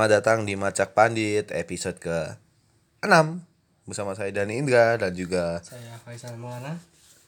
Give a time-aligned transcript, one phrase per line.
[0.00, 2.32] Selamat datang di Macak Pandit episode ke
[3.04, 6.80] 6 Bersama saya Dani Indra dan juga Saya Faisal Maulana.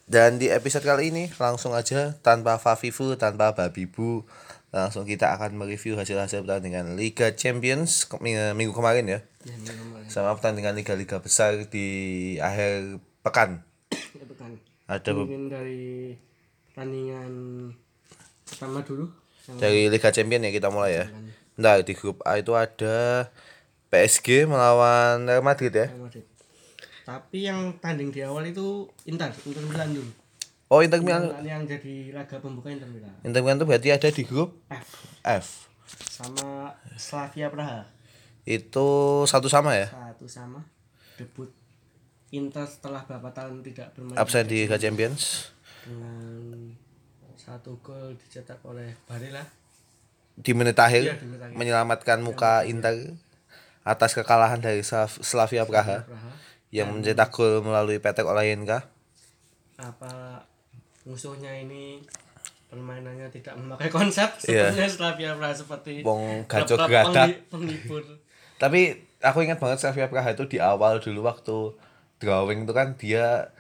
[0.09, 4.25] Dan di episode kali ini langsung aja tanpa Fafifu, tanpa Babibu
[4.73, 8.09] Langsung kita akan mereview hasil-hasil pertandingan Liga Champions
[8.57, 10.09] minggu kemarin ya Ya, ini kemarin.
[10.09, 13.61] Sama pertandingan Liga-Liga besar di akhir pekan
[14.17, 14.57] Ya, bukan.
[14.89, 16.17] Ada Mungkin dari
[16.73, 17.33] pertandingan
[18.49, 19.13] pertama dulu.
[19.61, 21.07] Dari Liga Champions ya kita mulai ya
[21.53, 23.29] Bentar, di grup A itu ada
[23.93, 26.25] PSG melawan Real Madrid ya Real Madrid.
[27.03, 30.13] Tapi yang tanding di awal itu Inter, Inter Milan dulu.
[30.73, 33.13] Oh Inter Milan Yang, yang jadi laga pembuka Inter Milan.
[33.21, 34.89] Inter Milan itu berarti ada di grup F
[35.21, 35.47] F
[35.93, 37.85] sama Slavia Praha.
[38.43, 38.89] itu
[39.29, 40.65] satu sama ya Satu sama
[41.15, 41.53] debut
[42.33, 45.53] Inter setelah beberapa tahun tidak bermain absen di Liga Champions
[45.85, 46.73] dengan
[47.37, 49.45] satu gol dicetak oleh Barella.
[50.35, 51.55] Di menit akhir di menit akhir.
[51.55, 53.15] menyelamatkan muka Inter
[53.83, 56.31] atas kekalahan dari Slav- Slavia Praha Praha.
[56.71, 58.87] yang mencetak gol melalui Petek Olayenka
[59.77, 60.39] apa
[61.03, 61.99] musuhnya ini
[62.65, 64.71] permainannya tidak memakai konsep Iya.
[64.71, 66.47] sepertinya Slavia Praha seperti Wong
[66.87, 67.27] geradak.
[67.29, 68.03] penghi- penghibur
[68.57, 68.81] tapi
[69.19, 71.75] aku ingat banget Slavia Praha itu di awal dulu waktu
[72.17, 73.51] drawing itu kan dia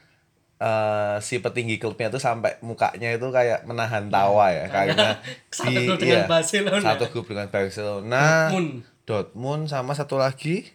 [0.62, 5.18] eh, si petinggi klubnya itu sampai mukanya itu kayak menahan tawa ya karena
[5.50, 6.84] satu di grup dengan iya, Barcelona.
[6.86, 8.70] satu grup dengan Barcelona Dortmund.
[9.02, 10.70] Dortmund sama satu lagi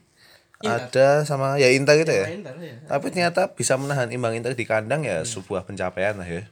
[0.60, 0.90] Inter.
[0.92, 2.28] ada sama ya Inter gitu ya?
[2.28, 6.44] Inter ya tapi ternyata bisa menahan imbang Inter di kandang ya sebuah pencapaian lah ya.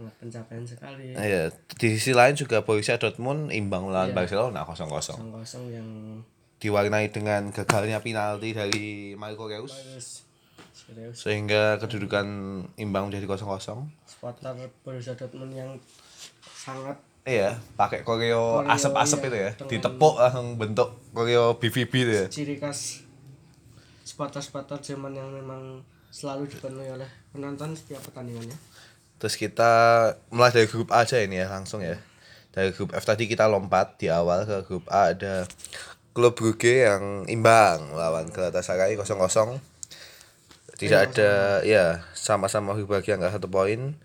[0.00, 1.12] Sangat pencapaian sekali.
[1.12, 5.88] Nah, ya di sisi lain juga Borussia Dortmund imbang melawan Barcelona 0-0 kosong kosong yang
[6.56, 9.76] diwarnai dengan gagalnya penalti dari Marco Reus.
[9.76, 10.29] Harus
[10.74, 11.16] serius?
[11.20, 12.26] Sehingga kedudukan
[12.76, 14.52] imbang menjadi 0-0 supporter
[14.84, 15.70] Borussia Dortmund yang
[16.40, 19.50] sangat iya pakai koreo asap-asap iya, itu ya.
[19.76, 22.26] ditepuk langsung bentuk koreo BVB itu ya.
[22.28, 23.04] ciri khas
[24.04, 25.80] supporter-supporter Jerman yang memang
[26.10, 28.58] selalu dipenuhi oleh penonton setiap pertandingannya.
[29.22, 29.72] Terus kita
[30.34, 31.96] mulai dari grup A aja ini ya langsung ya.
[32.50, 35.46] Dari grup F tadi kita lompat di awal ke grup A ada
[36.10, 39.69] klub Brugge yang imbang lawan Galatasaray 0-0.
[40.80, 44.00] Tidak ada ya sama-sama berbagi angka satu poin.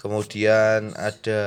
[0.00, 1.42] Kemudian ada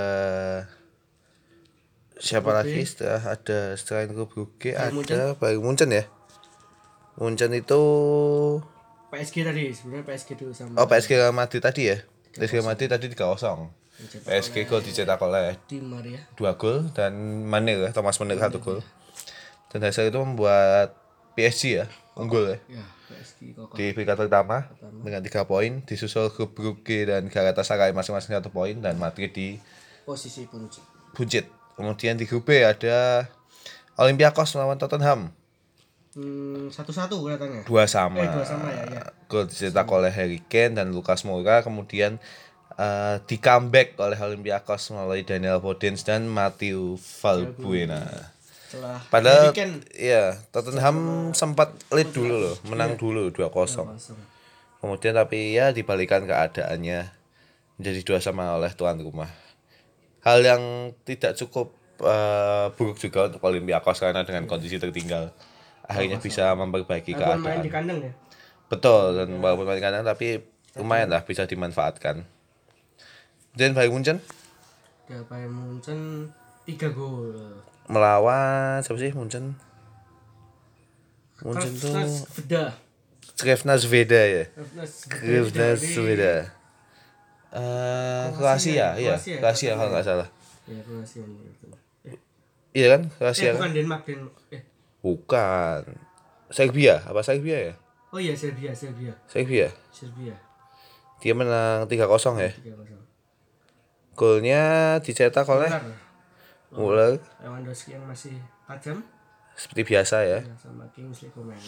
[2.22, 6.06] siapa lagi setelah ada selain klub Brugge ada Bayern Munchen ya.
[7.18, 7.82] Munchen itu
[9.10, 11.98] PSG tadi sebenarnya PSG dulu sama oh PSG Real Madrid tadi ya.
[12.38, 13.74] PSG Madrid tadi 3-0.
[14.30, 18.86] PSG gol dicetak oleh Di Maria dua gol dan Manir ya, Thomas Manir satu gol.
[19.74, 20.94] Dan hasil itu membuat
[21.34, 21.86] PSG ya
[22.20, 24.70] unggul ya ya PSG di peringkat pertama
[25.02, 29.58] dengan tiga poin disusul grup Brugge dan Galatasaray masing-masing satu poin dan Madrid di
[30.06, 30.82] posisi kunci
[31.14, 31.46] buncit.
[31.74, 33.26] Kemudian di grup B ada
[33.98, 35.32] Olympiakos melawan Tottenham
[36.14, 38.22] hmm, satu-satu kelihatannya dua sama.
[38.22, 39.04] Eh, dua sama ya, ya.
[39.26, 42.22] Gol dicetak oleh Harry Kane dan Lucas Moura kemudian
[42.78, 48.34] eh, di comeback oleh Olympiakos melalui Daniel Podence dan Matthew Valbuena.
[49.10, 49.50] Padahal
[49.98, 53.50] iya Tottenham sempat lead dulu loh, menang dulu 2-0.
[53.50, 53.88] kosong.
[54.80, 57.12] Kemudian tapi ya dibalikan keadaannya
[57.82, 59.28] menjadi dua sama oleh tuan rumah.
[60.24, 65.32] Hal yang tidak cukup eh, buruk juga untuk Olympiakos karena dengan kondisi tertinggal
[65.90, 67.66] akhirnya bisa memperbaiki Walaupun main keadaan.
[67.66, 68.14] di kandang ya
[68.70, 70.46] Betul dan walaupun main kandang tapi
[70.78, 72.22] lumayan lah bisa dimanfaatkan.
[73.58, 74.18] Dan Bayern Munchen
[75.10, 76.30] dia Bayern Munchen
[76.70, 77.34] tiga gol
[77.90, 79.58] melawan siapa sih Munchen?
[81.42, 81.94] Munchen tuh
[82.38, 82.76] Beda
[83.40, 84.44] Krevna Zveda ya.
[85.08, 86.34] Krevna Zveda.
[87.50, 90.28] Eh Kroasia, iya, Kroasia, kalau nggak salah.
[90.70, 91.66] ya Kroasia itu
[92.70, 93.58] Iya kan, Kroasia eh kan?
[93.58, 94.62] bukan Denmark Denmark eh
[95.02, 95.82] Bukan.
[96.52, 97.74] Serbia, apa Serbia ya?
[98.10, 99.70] oh iya Serbia Serbia Serbia.
[99.90, 100.36] Serbia
[101.22, 101.90] Dia menang 3-0 ya.
[101.90, 102.36] tiga kosong
[104.14, 104.64] Golnya
[105.00, 106.09] dicetak oleh Benar.
[106.74, 108.38] Muller Lewandowski yang masih
[108.70, 109.02] tajam.
[109.58, 110.40] Seperti biasa ya.
[110.40, 111.60] ya, sama Kingsley Coman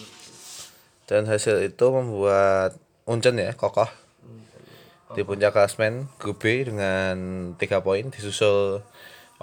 [1.09, 3.89] Dan hasil itu membuat Munchen ya kokoh.
[5.11, 7.15] Di puncak klasmen grup B dengan
[7.59, 8.79] 3 poin disusul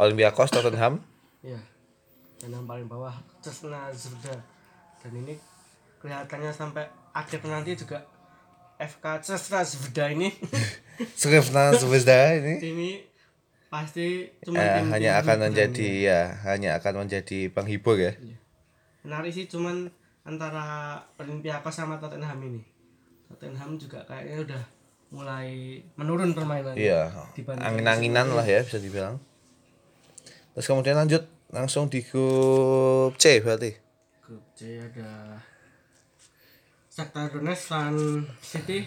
[0.00, 1.04] Olympiakos Tottenham.
[1.44, 1.60] Ya
[2.38, 4.38] dan yang paling bawah Cesna Zvezda.
[5.02, 5.34] Dan ini
[5.98, 8.06] kelihatannya sampai akhir nanti juga
[8.78, 10.30] FK Cesna Zvezda ini.
[11.20, 12.54] Krevna Zvezda ini.
[12.62, 12.90] Ini
[13.68, 16.20] pasti cuma eh, hanya akan menjadi ya.
[16.48, 18.16] hanya akan menjadi penghibur ya.
[19.04, 19.92] Menarik sih cuman
[20.24, 22.62] antara Olympiakos sama Tottenham ini.
[23.28, 24.62] Tottenham juga kayaknya udah
[25.08, 27.08] mulai menurun permainannya iya
[27.64, 29.16] angin-anginan lah ya bisa dibilang.
[30.52, 33.72] Terus kemudian lanjut langsung di grup C berarti.
[34.24, 35.40] Grup C ada
[36.92, 37.72] Shakhtar Donetsk
[38.44, 38.84] City.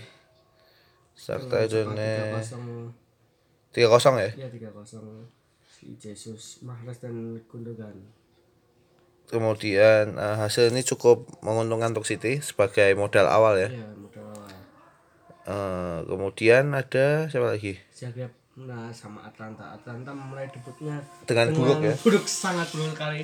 [1.17, 3.00] Shakhtar Donetsk
[3.71, 4.29] tiga kosong ya?
[4.35, 5.25] Ya tiga kosong.
[5.65, 7.95] Si Jesus Mahrez dan Gundogan.
[9.31, 13.69] Kemudian eh, hasil ini cukup menguntungkan untuk City sebagai modal awal ya.
[13.71, 14.51] Ya modal awal.
[15.47, 17.79] Eh, kemudian ada siapa lagi?
[17.95, 18.31] Zagreb.
[18.59, 19.71] Nah sama Atlanta.
[19.71, 21.95] Atlanta memulai debutnya Dengan buruk ya?
[22.03, 23.23] buruk sangat buruk sekali.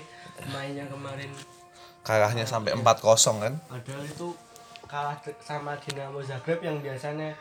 [0.55, 1.27] Mainnya kemarin.
[2.07, 3.53] Kalahnya sampai 4-0 kan?
[3.67, 4.31] Padahal itu
[4.88, 7.35] kalah sama Dinamo Zagreb yang biasanya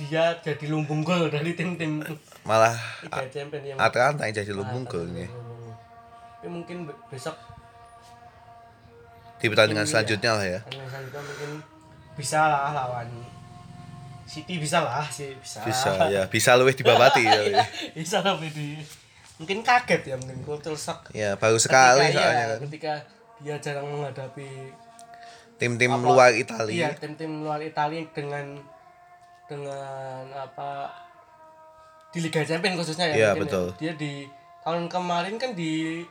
[0.00, 1.98] dia jadi lumbung gol dari tim-tim.
[2.42, 5.26] Malah Liga Champions yang Atlanta yang jadi lumbung golnya
[6.38, 7.34] tapi mungkin be- besok
[9.36, 9.90] di pertandingan Iya.
[9.90, 10.60] selanjutnya lah ya.
[10.62, 11.50] Pertandingan selanjutnya mungkin
[12.14, 13.08] bisa lah lawan
[14.22, 15.58] City bisa lah sih bisa.
[15.62, 16.22] Bisa ya.
[16.26, 18.68] Bisa lebih dibabati ya, Iya, bisa lebih di
[19.34, 21.10] mungkin kaget ya mungkin culture shock.
[21.10, 22.58] Ya baru sekali Ketika- soalnya iya, kan.
[22.64, 22.92] ketika
[23.38, 24.48] dia jarang menghadapi
[25.56, 26.70] tim-tim luar Italia.
[26.76, 28.62] Iya tim-tim luar Italia dengan
[29.48, 30.92] dengan apa
[32.12, 33.66] di Liga Champions khususnya ya Iya, mungkin betul.
[33.66, 33.76] ya.
[33.80, 34.12] dia di
[34.62, 36.04] tahun kemarin kan di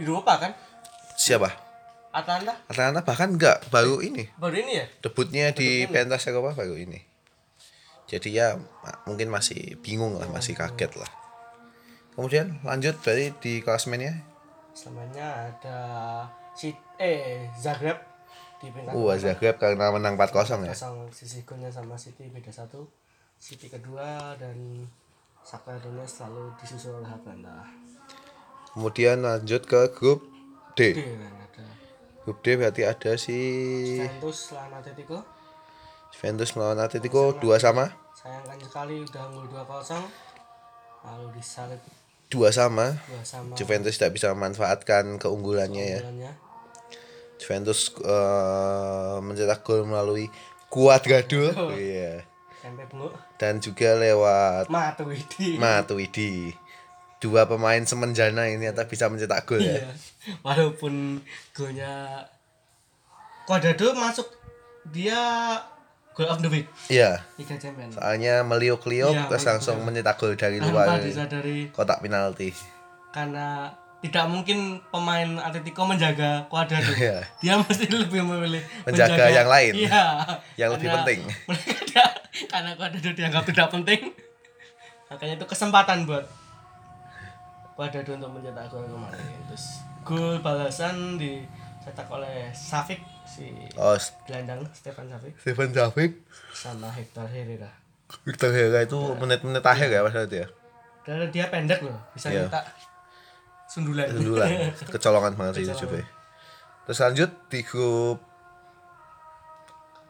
[0.00, 0.52] Eropa kan?
[1.16, 1.48] Siapa?
[2.12, 4.28] Atlanta Atlanta bahkan enggak baru ini.
[4.36, 4.86] baru ini ya?
[5.00, 7.00] Debutnya di pentas Eropa baru ini.
[8.04, 8.60] Jadi ya
[9.08, 11.08] mungkin masih bingung lah masih kaget lah.
[12.12, 14.20] Kemudian lanjut berarti di klasmennya?
[14.76, 15.78] Selamanya ada
[16.52, 17.96] si eh Zagreb
[18.70, 20.74] uh Zagreb karena menang 4-0 ya?
[20.76, 22.86] Pasang sisi golnya sama City beda satu.
[23.42, 24.86] City kedua dan
[25.42, 27.66] Shakhtar Donetsk selalu disusul oleh Atlanta
[28.72, 30.24] kemudian lanjut ke grup
[30.72, 30.96] D.
[30.96, 31.64] D ada.
[32.24, 33.36] Grup D berarti ada si
[34.00, 35.18] Juventus lawan Atletico.
[36.12, 37.92] Juventus melawan Atletico dua sama.
[38.16, 39.98] Sayangkan sekali udah unggul 2-0
[41.02, 41.80] lalu disalib
[42.32, 42.96] dua sama.
[43.10, 43.52] 2 sama.
[43.58, 46.00] Juventus tidak bisa memanfaatkan keunggulannya ya.
[46.00, 46.32] Keunggulannya.
[47.42, 50.30] Juventus eh, mencetak gol melalui
[50.70, 52.22] Cuadrado iya.
[52.62, 55.58] Tempe benguk dan juga lewat Matuidi.
[55.58, 56.54] Matuidi.
[57.18, 59.82] Dua pemain semenjana ini ternyata bisa mencetak gol ya.
[59.82, 59.90] Iya.
[60.46, 61.18] walaupun
[61.50, 62.22] golnya
[63.42, 64.30] Cuadrado masuk
[64.94, 65.18] dia
[66.14, 66.70] goal of the week.
[66.86, 67.26] Iya.
[67.34, 67.98] Liga Champions.
[67.98, 71.02] Soalnya meliuk-liuk Iya, terus langsung mencetak gol dari luar
[71.74, 72.54] kotak penalti.
[73.10, 76.90] Karena tidak mungkin pemain Atletico menjaga Cuadrado.
[76.98, 77.22] Iya.
[77.38, 79.72] Dia mesti lebih memilih Menjaga yang lain.
[79.78, 80.04] Iya.
[80.58, 81.20] Yang lebih penting.
[81.48, 82.04] mereka
[82.50, 84.10] karena Cuadrado dianggap tidak penting.
[85.06, 86.26] Makanya itu kesempatan buat
[87.78, 89.38] Cuadrado untuk mencetak gol kemarin.
[89.46, 89.64] Terus
[90.02, 93.96] gol balasan dicetak oleh Safik si oh
[94.28, 96.12] gelandang Stefan Safik Steven Zavik
[96.52, 97.70] sama Hector Herrera.
[98.26, 100.48] Victor Herrera itu menit-menit akhir ya pada itu ya
[101.00, 102.44] Karena dia pendek loh, bisa Iya.
[102.44, 102.60] minta
[103.72, 104.06] sundulan.
[104.12, 104.48] sundulan.
[104.92, 106.04] Kecolongan banget sih itu Juve
[106.82, 108.18] terus lanjut di grup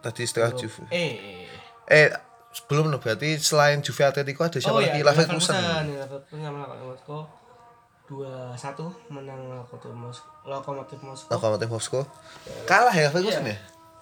[0.02, 0.82] tadi setelah Juve.
[0.90, 1.46] Eh, eh.
[1.86, 2.08] eh
[2.50, 4.98] sebelum loh berarti selain Juve Atletico ada siapa lagi?
[4.98, 5.54] Iya, Leverkusen.
[5.94, 6.42] Leverkusen.
[6.42, 7.22] Sama Moskow
[8.08, 12.02] dua satu menang Lokomotif Moskow Lokomotif Moskow Lokomotiv Moskow
[12.66, 13.54] kalah ya Leverkusen Iya.
[13.54, 13.58] ya?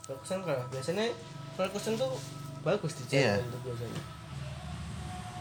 [0.08, 0.66] Leverkusen kalah.
[0.72, 1.04] Biasanya
[1.58, 2.10] Leverkusen tuh
[2.64, 3.38] bagus di Iya.
[3.38, 4.00] Champions tuh biasanya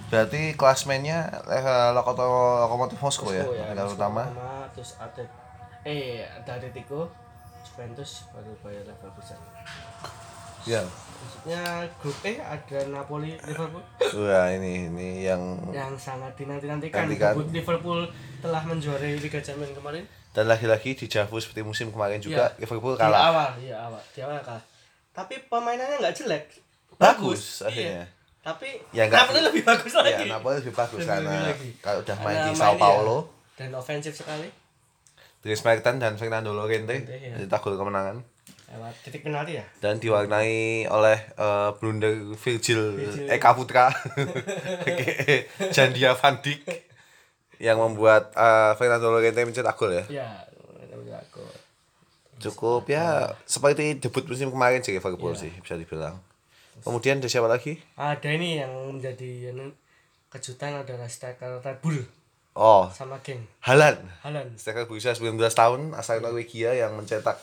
[0.10, 5.30] berarti klasmennya eh, Lokomotiv Moskow ya Moskow yang Moskow utama pertama, terus Atlet
[5.86, 7.08] eh ada Atletico
[7.63, 9.38] Juventus baru Bayer Leverkusen
[10.68, 11.62] ya maksudnya
[12.01, 13.84] grup E ada Napoli Liverpool
[14.20, 17.32] wah ini ini yang yang sangat dinanti-nantikan Nantikan.
[17.32, 18.01] debut Liverpool
[18.42, 22.62] telah menjuarai Liga Champions kemarin dan lagi-lagi di Javu seperti musim kemarin juga Iya.
[22.62, 23.98] Liverpool Di kalah awal, iya awal.
[24.13, 24.62] Di awal kalah.
[25.10, 26.46] Tapi pemainannya nggak jelek.
[27.01, 27.66] Bagus, Iya.
[27.66, 28.04] akhirnya.
[28.39, 30.24] Tapi Ya, nggak- Napoli lebih bagus lagi.
[30.24, 31.69] ya Napoli lebih bagus Lebih- karena lagi.
[31.79, 32.74] kalau udah main di Sao.
[32.75, 33.17] Paulo
[33.53, 34.48] Dan ofensif sekali.
[35.39, 37.31] Dries Mertens dan Fernando Llorente iya.
[37.34, 38.19] mencetak gol kemenangan
[38.69, 39.65] Lewat titik penalti ya.
[39.79, 40.55] dan diwarnai
[40.86, 43.25] oleh eh, blunder Virgil Virgil.
[43.27, 43.88] Eka Putra
[45.75, 46.62] Jandia Van Dijk
[47.58, 50.27] yang membuat eh, Fernando Llorente mencetak gol ya Iya,
[50.93, 51.43] udah aku.
[52.39, 55.41] cukup ya seperti debut musim kemarin sih Liverpool Iya.
[55.41, 56.15] sih bisa dibilang
[56.84, 57.80] kemudian ada siapa lagi?
[57.96, 59.72] Ada ini yang menjadi ini,
[60.30, 62.00] kejutan adalah striker Red Bull
[62.60, 62.86] oh.
[62.92, 63.42] Sama geng.
[63.64, 63.96] Halan.
[64.22, 64.60] Haaland.
[64.60, 67.40] striker berusia 19 tahun asal Norwegia yang mencetak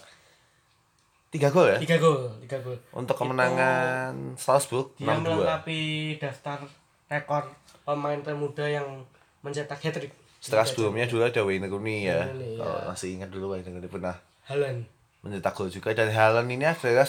[1.32, 1.78] tiga gol ya?
[1.80, 2.78] Tiga gol, tiga gol.
[2.92, 5.80] untuk kemenangan Salzburg Dia 6-2 melengkapi
[6.20, 6.64] daftar
[7.08, 7.44] rekor
[7.82, 9.04] pemain termuda yang
[9.40, 10.12] mencetak hat trick.
[10.42, 12.28] setelah sebelumnya dulu ada Wayne Rooney ya.
[12.30, 12.86] Kalau ya.
[12.86, 14.14] masih ingat dulu Wayne Rooney pernah
[14.46, 14.86] Haaland.
[15.26, 15.90] mencetak gol juga.
[15.90, 17.08] Dan Haaland ini adalah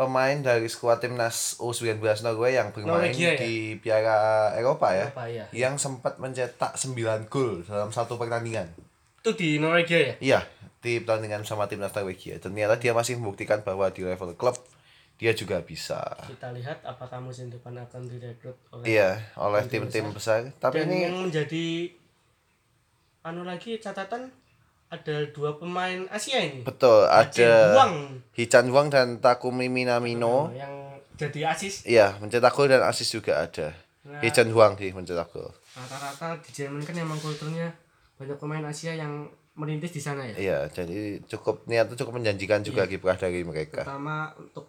[0.00, 3.44] pemain dari skuad timnas U19 Norway yang bermain Norwegia, ya?
[3.44, 5.44] di Piala Eropa ya Eropa, ya.
[5.52, 8.72] yang sempat mencetak 9 gol dalam satu pertandingan
[9.20, 10.14] Itu di Norwegia ya?
[10.16, 10.40] Iya,
[10.80, 12.40] di pertandingan sama timnas Norwegia.
[12.40, 14.56] Ternyata dia masih membuktikan bahwa di level klub
[15.20, 16.00] dia juga bisa.
[16.24, 20.48] Kita lihat apakah musim depan akan direkrut oleh Iya, oleh tim-tim besar.
[20.56, 21.92] Tapi dan ini yang menjadi
[23.28, 24.32] anu lagi catatan
[24.90, 26.66] ada dua pemain Asia ini.
[26.66, 30.50] betul ada Buang Hichan Wang dan Takumi Minamino.
[30.50, 33.70] yang jadi asis Iya, mencetak gol dan asis juga ada.
[34.02, 34.18] Nah.
[34.18, 35.52] Hichan Wang sih mencetak gol.
[35.70, 37.70] rata-rata di Jerman kan emang kulturnya
[38.16, 40.34] banyak pemain Asia yang merintis di sana ya.
[40.34, 42.90] Iya, jadi cukup niatnya cukup menjanjikan juga Iya.
[42.90, 43.84] kiprah dari mereka.
[43.84, 44.66] Terutama untuk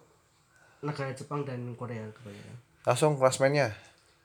[0.80, 2.56] negara Jepang dan Korea kebanyakan.
[2.82, 3.70] Langsung klasmennya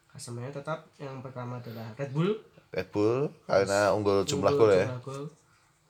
[0.08, 2.34] Klasemennya tetap yang pertama adalah Red Bull
[2.70, 4.86] Red Bull karena unggul jumlah gol ya.
[4.86, 5.24] jumlah gol.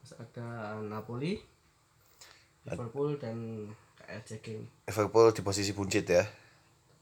[0.07, 1.35] Terus ada Napoli,
[2.63, 3.67] Liverpool dan
[3.99, 4.63] KRC Game.
[4.87, 6.23] Liverpool di posisi buncit ya.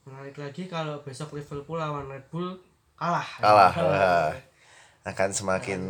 [0.10, 2.58] Menarik lagi kalau besok Liverpool lawan Red Bull
[2.98, 3.30] kalah.
[3.38, 3.74] Kalah.
[3.86, 4.34] Wah.
[5.06, 5.86] Akan semakin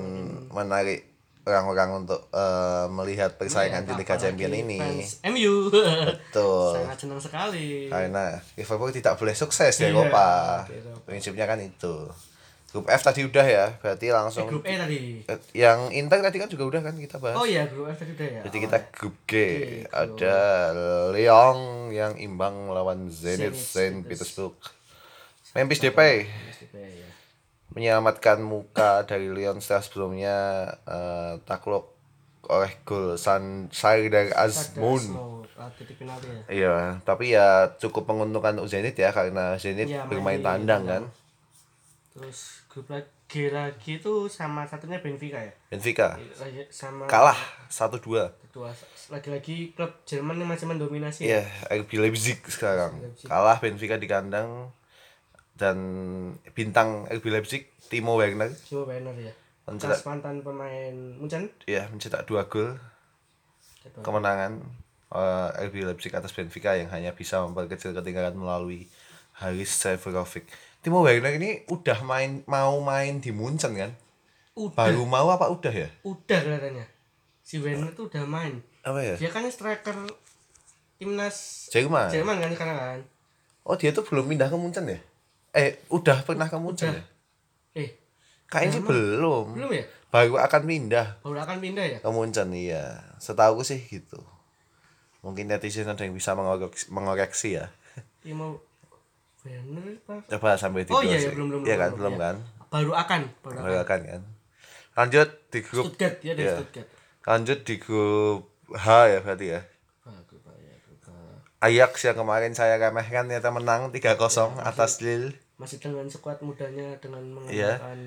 [0.52, 1.08] menarik
[1.48, 4.76] orang-orang untuk eh, melihat persaingan di Liga Champions ini.
[4.84, 5.72] Fans MU.
[5.72, 6.84] Betul.
[6.84, 7.88] Sangat senang sekali.
[7.88, 10.28] Karena Liverpool tidak boleh sukses di Iya, di Eropa.
[11.08, 12.12] Prinsipnya kan itu.
[12.76, 15.24] Grup F tadi udah ya, berarti Eh, langsung grup E tadi.
[15.24, 17.40] Eh, yang Inter tadi kan juga udah kan kita bahas.
[17.40, 18.42] Oh iya, grup F tadi udah ya.
[18.52, 19.96] Jadi kita grup G grup.
[19.96, 20.38] ada
[21.16, 24.04] Lyon yang imbang melawan Zenit Saint.
[24.04, 24.60] Petersburg.
[25.56, 26.28] Memphis Depay
[26.76, 27.08] Oh, ya.
[27.72, 30.36] menyelamatkan muka dari Lyon setelah sebelumnya
[30.84, 31.96] eh, takluk
[32.52, 35.16] oleh gol San dari Azmoun.
[35.56, 36.44] Ah, ya.
[36.52, 36.76] Iya,
[37.08, 41.04] tapi ya cukup menguntungkan Zenit ya karena Zenit Iya, bermain tandang kan.
[42.12, 43.16] Terus grup lagi
[43.48, 45.54] lagi itu sama satunya Benfica ya.
[45.72, 47.40] Benfica Lagi sama kalah
[47.72, 48.04] 1-2.
[48.44, 48.70] kedua
[49.08, 51.24] lagi-lagi klub Jerman yang masih mendominasi.
[51.24, 51.40] ya.
[51.40, 51.44] Iya,
[51.80, 53.00] RB Leipzig sekarang.
[53.00, 53.26] Leipzig.
[53.26, 54.76] Kalah Benfica di kandang
[55.56, 55.78] dan
[56.52, 59.32] bintang RB Leipzig Timo Werner Timo Werner ya.
[59.66, 61.48] Mencetak- mantan pemain Munchen.
[61.66, 62.76] ya mencetak dua gol
[63.98, 64.60] kemenangan
[65.12, 68.92] eh, RB Leipzig atas Benfica yang hanya bisa memperkecil ketinggalan melalui
[69.34, 70.44] Haris Seferovic.
[70.86, 73.90] Timo Werner ini udah main mau main di Munchen kan?
[74.54, 75.90] Udah, Baru mau apa udah ya?
[76.06, 76.86] udah kelihatannya.
[77.42, 78.62] Si Werner tuh udah main.
[78.86, 79.16] Apa ya?
[79.18, 79.98] Dia kan striker
[81.02, 82.14] timnas Jerman.
[82.14, 83.00] Jerman kan sekarang kan.
[83.66, 85.02] Oh dia tuh belum pindah ke Munchen ya?
[85.58, 87.02] Eh udah pernah ke Munchen Udah.
[87.74, 87.82] ya?
[87.82, 87.90] Eh,
[88.46, 89.58] Kayaknya sih belum.
[89.58, 89.86] belum ya?
[90.14, 91.98] Baru akan pindah Baru akan pindah ya?
[91.98, 93.02] ke Munchen iya.
[93.18, 94.22] Setahu sih gitu.
[95.26, 97.74] Mungkin netizen ada yang bisa mengoreksi, mengoreksi ya.
[98.22, 98.62] Timo
[99.46, 100.16] Werner apa?
[100.28, 102.22] Coba sampai di Oh iya, iya, belum, belum, Iya kan, belum, belum iya.
[102.22, 102.36] kan?
[102.68, 103.86] Baru akan, baru Baru akan.
[103.86, 104.22] akan kan.
[104.96, 106.56] Lanjut di grup Stuttgart ya dari Iya.
[106.58, 106.88] Stuttgart.
[107.26, 109.62] lanjut di grup H ya berarti ya.
[110.04, 111.14] Ah, grup A ya, grup A.
[111.64, 114.18] Ajax yang kemarin saya remehkan ternyata menang 3-0
[114.52, 115.34] Iya, atas Lille.
[115.56, 117.80] Masih dengan skuad mudanya dengan Iya.
[117.80, 118.00] menggunakan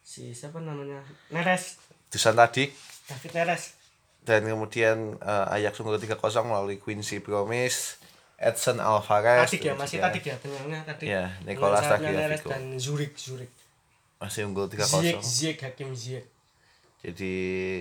[0.00, 1.00] si siapa namanya?
[1.28, 1.78] Neres.
[2.08, 3.64] Dusan Tadic David Neres.
[4.22, 8.00] dan kemudian eh, Ajax unggul 3-0 melalui Quincy Promise,
[8.44, 9.48] Edson Alvarez.
[9.48, 11.06] Tadik ya, masih tadik ya, tengahnya tadik.
[11.06, 12.48] Iya, Dengan Nicolas Tagliafico.
[12.52, 13.52] dan Zurich, Zurich.
[14.20, 14.84] Masih unggul 3-0.
[15.00, 16.28] Ziyech, Ziyech, Hakim Ziyech.
[17.00, 17.34] Jadi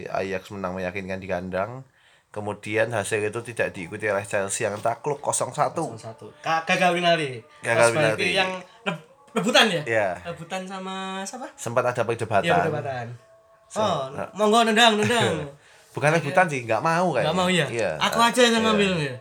[0.08, 1.84] Ajax menang meyakinkan di kandang.
[2.28, 5.54] Kemudian hasil itu tidak diikuti oleh Chelsea yang takluk 0-1.
[5.96, 6.34] Satu.
[6.42, 7.40] Ka- Gagal penalti.
[7.62, 8.28] Gagal penalti.
[8.34, 8.52] Yang
[8.82, 9.82] reb- rebutan ya?
[9.86, 10.10] Iya.
[10.26, 11.46] Rebutan sama siapa?
[11.54, 12.44] Sempat ada perdebatan.
[12.44, 13.08] Iya, perdebatan.
[13.74, 15.46] Oh, monggo nendang, nendang.
[15.94, 17.30] Bukan rebutan sih, nggak mau kayaknya.
[17.30, 17.66] Gak mau ya?
[17.70, 17.92] Iya.
[18.02, 19.14] Aku aja yang ngambil ya.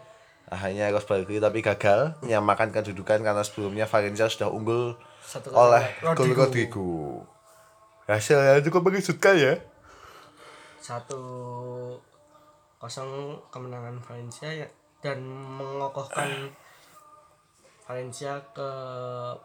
[0.52, 6.36] Akhirnya Ros Barkley tapi gagal menyamakan kedudukan karena sebelumnya Valencia sudah unggul Satu oleh gol
[6.36, 7.24] Rodrigo.
[8.04, 9.54] Hasilnya cukup mengejutkan ya.
[10.76, 11.24] Satu
[12.76, 14.68] kosong kemenangan Valencia ya
[15.00, 16.52] dan mengokohkan
[17.88, 18.70] Valencia ke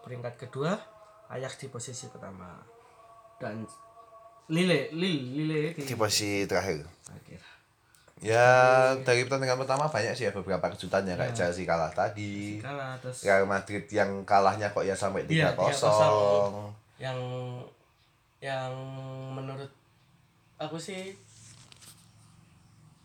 [0.03, 0.75] peringkat kedua,
[1.31, 2.59] Ajax di posisi pertama
[3.39, 3.63] dan
[4.51, 6.83] Lille, Lille, Lille di Di posisi terakhir.
[7.07, 7.56] akhir.
[8.17, 8.49] Ya
[9.05, 11.37] dari pertandingan pertama banyak sih ya beberapa kejutannya kayak Iya.
[11.37, 12.57] Chelsea kalah tadi.
[12.57, 15.37] Kalah terus Real Madrid yang kalahnya kok ya sampai 3-0.
[15.37, 16.73] Iya, 3-0.
[16.97, 17.19] yang
[18.41, 18.73] yang
[19.31, 19.69] menurut
[20.57, 21.13] aku sih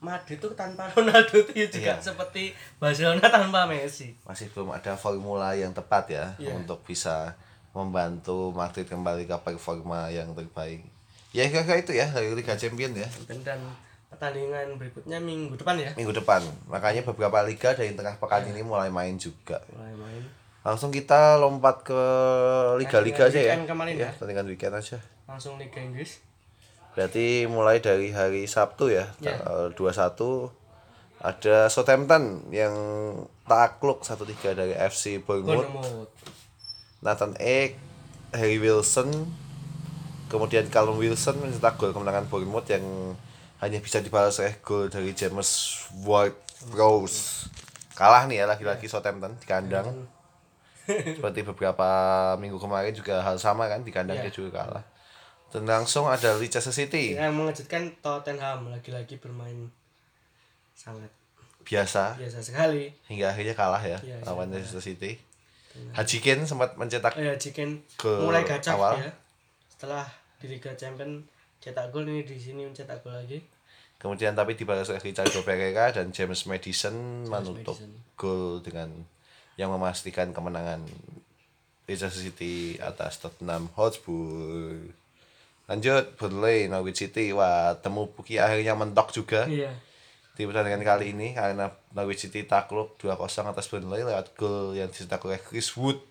[0.01, 2.03] Madrid itu tanpa Ronaldo itu juga Iya.
[2.03, 4.17] seperti Barcelona tanpa Messi.
[4.25, 6.57] Masih belum ada formula yang tepat ya Iya.
[6.57, 7.37] untuk bisa
[7.71, 10.83] membantu Madrid kembali ke performa yang terbaik.
[11.31, 13.09] Ya kira-kira itu ya dari Liga Champions ya.
[13.29, 13.61] Dan, dan
[14.23, 15.91] pertandingan berikutnya minggu depan ya.
[15.99, 16.47] Minggu depan.
[16.71, 19.59] Makanya beberapa liga dari tengah pekan ini mulai main juga.
[19.75, 20.23] Mulai main.
[20.63, 22.03] Langsung kita lompat ke
[22.79, 23.59] liga-liga aja ya.
[23.67, 24.11] Kemarin ya, ya.
[24.15, 25.03] pertandingan weekend aja.
[25.27, 26.23] Langsung Liga Inggris.
[26.95, 29.43] Berarti mulai dari hari Sabtu ya, Ya.
[29.43, 30.55] tanggal 21
[31.19, 32.75] ada Southampton yang
[33.43, 35.67] takluk 1-3 dari FC Bournemouth.
[35.67, 36.15] Bournemouth.
[37.03, 37.75] Nathan Ake,
[38.31, 39.11] Harry Wilson,
[40.31, 42.87] kemudian Callum Wilson mencetak gol kemenangan Bournemouth yang
[43.63, 45.49] hanya bisa dibalas oleh gol dari James
[46.03, 47.47] Ward-Prowse
[47.93, 50.09] kalah nih ya lagi-lagi Southampton di kandang.
[51.17, 51.87] Seperti beberapa
[52.43, 54.27] minggu kemarin juga hal sama kan di kandang Iya.
[54.27, 54.85] dia juga kalah.
[55.55, 57.15] Dan langsung ada Leicester City.
[57.15, 59.71] Yang mengejutkan Tottenham lagi-lagi bermain
[60.75, 61.13] sangat
[61.63, 62.19] biasa.
[62.19, 62.91] Biasa sekali.
[63.07, 64.59] Hingga akhirnya kalah ya Iya, lawan iya.
[64.59, 65.21] Leicester City.
[65.73, 67.33] Haji Kane sempat mencetak oh ya
[68.21, 68.99] mulai gacor awal.
[68.99, 69.13] ya.
[69.71, 70.05] Setelah
[70.43, 71.23] di Liga Champion
[71.63, 73.39] cetak gol ini di sini mencetak gol lagi
[74.03, 77.93] kemudian tapi dibalas oleh Ricardo Pereira dan James Madison menutup Madison.
[78.19, 78.91] gol dengan
[79.55, 80.83] yang memastikan kemenangan
[81.87, 84.91] Leicester City atas Tottenham Hotspur.
[85.71, 87.31] Lanjut Burnley Norwich City.
[87.31, 89.47] Wah temu Puki akhirnya mentok juga.
[89.47, 89.71] Iya.
[90.33, 95.23] Di pertandingan kali ini karena Norwich City takluk 2-0 atas Burnley lewat gol yang dicetak
[95.23, 96.03] oleh Chris Wood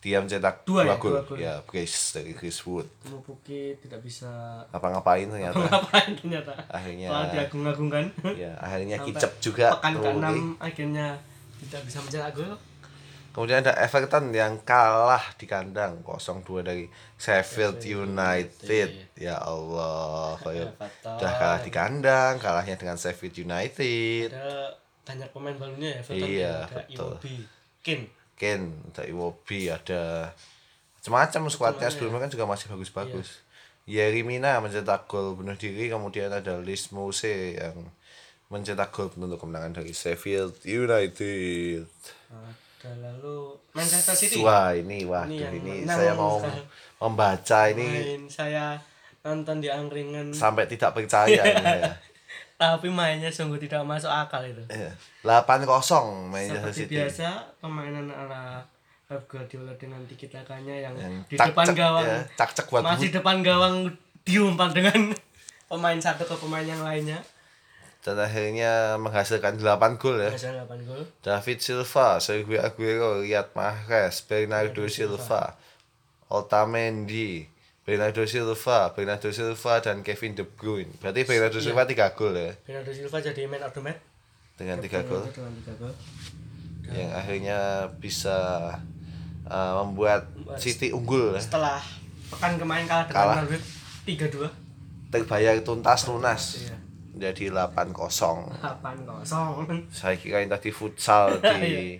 [0.00, 1.36] dia mencetak Dua dua, ya, gol dua gol.
[1.36, 4.28] ya brace dari Chris Wood Mupuki tidak bisa
[4.68, 8.04] apa-ngapain ternyata ngapain ternyata Akhirnya- malah diagung-agungkan
[8.34, 10.08] ya akhirnya Sampai kicep juga pekan Mupuki.
[10.10, 11.06] ke-6 akhirnya
[11.60, 12.54] tidak bisa mencetak gol
[13.30, 18.90] Kemudian ada Everton yang kalah di kandang 0-2 dari Sheffield United.
[19.14, 20.74] Ya Allah, kayak
[21.06, 24.34] udah kalah di kandang, kalahnya dengan Sheffield United.
[24.34, 26.54] ada banyak pemain barunya ya Everton Iya, ya.
[26.64, 27.12] ada betul.
[27.14, 27.34] Iwobi
[27.80, 28.00] Kin
[28.40, 30.32] Ken, ada Iwobi, ada
[30.96, 33.44] macam-macam skuadnya sebelumnya kan juga masih bagus-bagus.
[33.84, 37.76] Yerry Mina mencetak gol bunuh diri, kemudian ada Liz Mose yang
[38.48, 41.84] mencetak gol penutup kemenangan dari Sheffield United.
[42.80, 46.40] ada lalu Manchester City Wah ini, waduh Ini ini, saya mau
[46.96, 48.80] membaca ini main saya
[49.20, 51.92] nonton di angkringan sampai tidak percaya ini ya.
[52.60, 54.92] tapi mainnya sungguh tidak masuk akal itu Iya.
[55.24, 55.64] 8-0
[56.28, 56.94] Manchester seperti City.
[56.94, 58.60] biasa permainan ala
[59.08, 63.08] Pep Guardiola dengan tiki takanya yang, Yang di cak-cak, depan gawang ya, cak-cak buat masih
[63.10, 63.76] depan gawang
[64.22, 65.16] diumpan dengan
[65.72, 67.24] pemain satu ke pemain yang lainnya
[68.00, 70.32] dan akhirnya menghasilkan 8 gol ya.
[70.32, 75.56] Hasil 8 gol David Silva, Sergio Aguero, Riyad Mahrez, Bernardo Silva,
[76.30, 77.44] Otamendi,
[77.90, 80.94] Bernardo Silva, Bernardo Silva dan Kevin De Bruyne.
[81.02, 83.98] Berarti Bernardo Silva 3 gol ya Bernardo Silva jadi man of the match
[84.54, 85.90] dengan 3 gol dengan 3 gol
[86.86, 88.70] yang akhirnya bisa
[89.50, 90.30] uh, membuat
[90.62, 91.42] City unggul ya.
[91.42, 91.82] setelah
[92.30, 93.42] pekan kemarin kalah dengan.
[93.42, 93.66] Norwich
[94.06, 94.46] 3-2
[95.10, 96.62] Terbayar tuntas lunas.
[96.62, 96.78] Iya.
[97.18, 97.90] Jadi 8-0.
[97.90, 99.26] 8-0
[99.90, 101.98] Saya kira ini tadi futsal di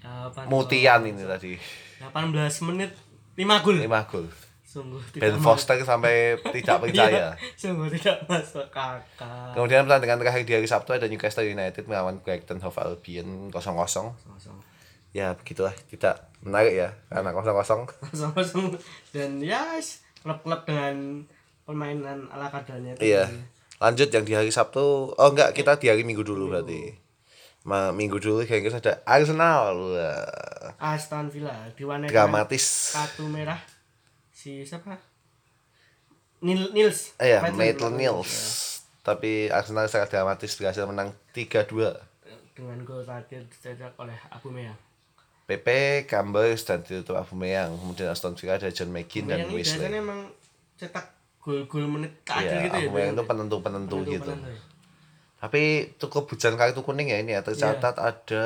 [0.00, 1.52] 8 Mutian ini tadi
[2.00, 2.32] 18
[2.72, 2.96] menit
[3.36, 4.47] 5 gol 5 gol.
[4.78, 6.14] Sungguh Ben tidak Foster sampai
[6.54, 7.10] tidak percaya.
[7.10, 12.22] Iya, sungguh tidak masuk kakak Kemudian pertandingan terakhir di hari Sabtu ada Newcastle United melawan
[12.22, 13.52] Brighton Hove Albion 0-0.
[13.52, 14.14] kosong
[15.10, 17.42] Ya begitulah tidak menarik ya karena 0-0.
[17.50, 17.82] kosong
[18.30, 18.66] kosong
[19.10, 19.74] dan ya
[20.20, 21.26] klub-klub dengan
[21.62, 23.26] permainan ala kadarnya itu Iya.
[23.78, 25.14] Lanjut yang di hari Sabtu.
[25.14, 26.98] Oh enggak, kita di hari Minggu dulu berarti.
[27.62, 29.76] Ma, minggu dulu kayak gitu ada Arsenal.
[30.80, 32.96] Aston Villa diwarnai Dramatis.
[32.96, 33.60] kartu merah
[34.48, 34.96] si siapa
[36.40, 38.32] Nil Nils Iya, Maitland- Maitland Niles.
[39.02, 41.92] Tapi Arsenal sangat dramatis berhasil menang 3-2.
[42.54, 44.74] dengan gol terakhir dicetak oleh Aubameyang
[45.46, 45.68] PP,
[46.04, 47.70] Cambers, dan ditutup Aubameyang.
[47.72, 49.78] Kemudian Aston Villa ada John McGinn dan Wesley.
[49.78, 50.20] biasanya emang
[50.74, 51.06] cetak
[51.38, 53.28] gol-gol menit terakhir Iya, gitu ya Aubameyang itu biasanya.
[53.30, 54.30] penentu-penentu Penentu- gitu.
[54.34, 54.62] penentu ya.
[55.38, 55.62] Tapi
[55.96, 57.40] cukup hujan kartu kuning ya ini ya.
[57.40, 58.42] Tercatat ada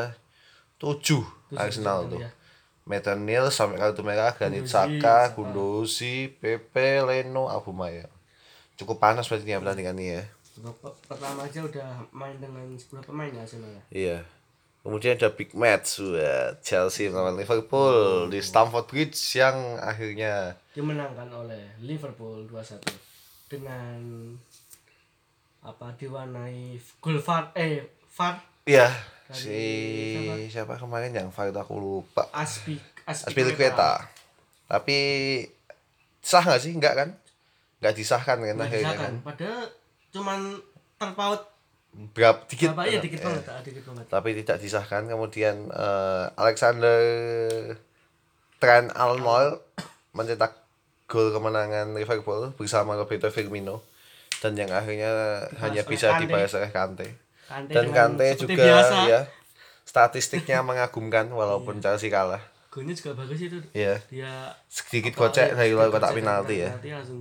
[0.77, 2.21] 7 Arsenal tujuh, tuh.
[2.21, 2.31] ya.
[2.87, 5.33] Niles sampai kartu merah, Granit Xhaka.
[5.33, 8.11] Gundosi, Pepe, Leno, Aubameyang.
[8.75, 10.23] Cukup panas berarti ya pertandingan ini ya.
[11.09, 13.83] Pertama aja udah main dengan 10 pemain ya Arsenal ya.
[13.89, 14.19] Iya.
[14.83, 21.79] Kemudian ada big match wah, Chelsea melawan Liverpool di Stamford Bridge yang akhirnya dimenangkan oleh
[21.79, 22.83] Liverpool 2-1
[23.47, 24.03] dengan
[25.63, 28.91] apa diwarnai gol VAR eh VAR ya
[29.33, 32.29] Dari si siapa kemarin yang itu aku lupa.
[32.31, 34.05] Aspi Aspilicueta.
[34.69, 34.99] Tapi
[36.21, 36.73] sah nggak sih?
[36.73, 37.09] Enggak kan?
[37.81, 39.03] Enggak disahkan kan Nggak akhirnya disahkan.
[39.03, 39.15] kan.
[39.25, 39.63] Padahal
[40.13, 40.39] cuman
[40.97, 41.43] terpaut
[41.93, 42.73] Berapa dikit.
[42.73, 44.05] berapa ya dikit eh, banget, ah, dikit banget.
[44.09, 45.03] Tapi tidak disahkan.
[45.09, 47.01] Kemudian eh, Alexander
[48.57, 49.61] Trent Arnold
[50.13, 50.57] mencetak
[51.05, 53.85] gol kemenangan Liverpool bersama Roberto Firmino
[54.41, 57.09] dan yang akhirnya hanya oleh bisa dibalas oleh Kante.
[57.53, 59.21] Kante Dan Kante juga biasa, ya
[59.83, 62.41] statistiknya mengagumkan walaupun Chelsea kalah.
[62.73, 63.61] golnya juga bagus itu.
[63.77, 64.01] Iya.
[64.09, 66.73] Dia Sedikit gocek ya, dari luar kotak penalti ya.
[66.73, 67.21] penalti langsung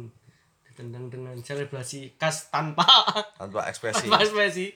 [0.64, 2.88] ditendang dengan selebrasi khas tanpa
[3.42, 4.08] Tanpa ekspresi.
[4.08, 4.72] tanpa ekspresi.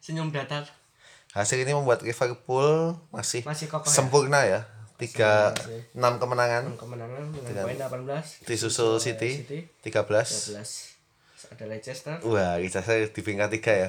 [0.00, 0.64] Senyum datar.
[1.36, 3.92] Hasil ini membuat Liverpool masih, masih kokoh ya?
[3.92, 4.60] sempurna ya.
[4.96, 5.52] tiga
[5.92, 6.72] enam kemenangan.
[6.74, 7.76] Kemenangan dengan poin
[8.08, 9.44] 18 disusul City
[9.84, 12.16] 13 12 ada Leicester.
[12.24, 13.88] Wah Leicester di peringkat tiga ya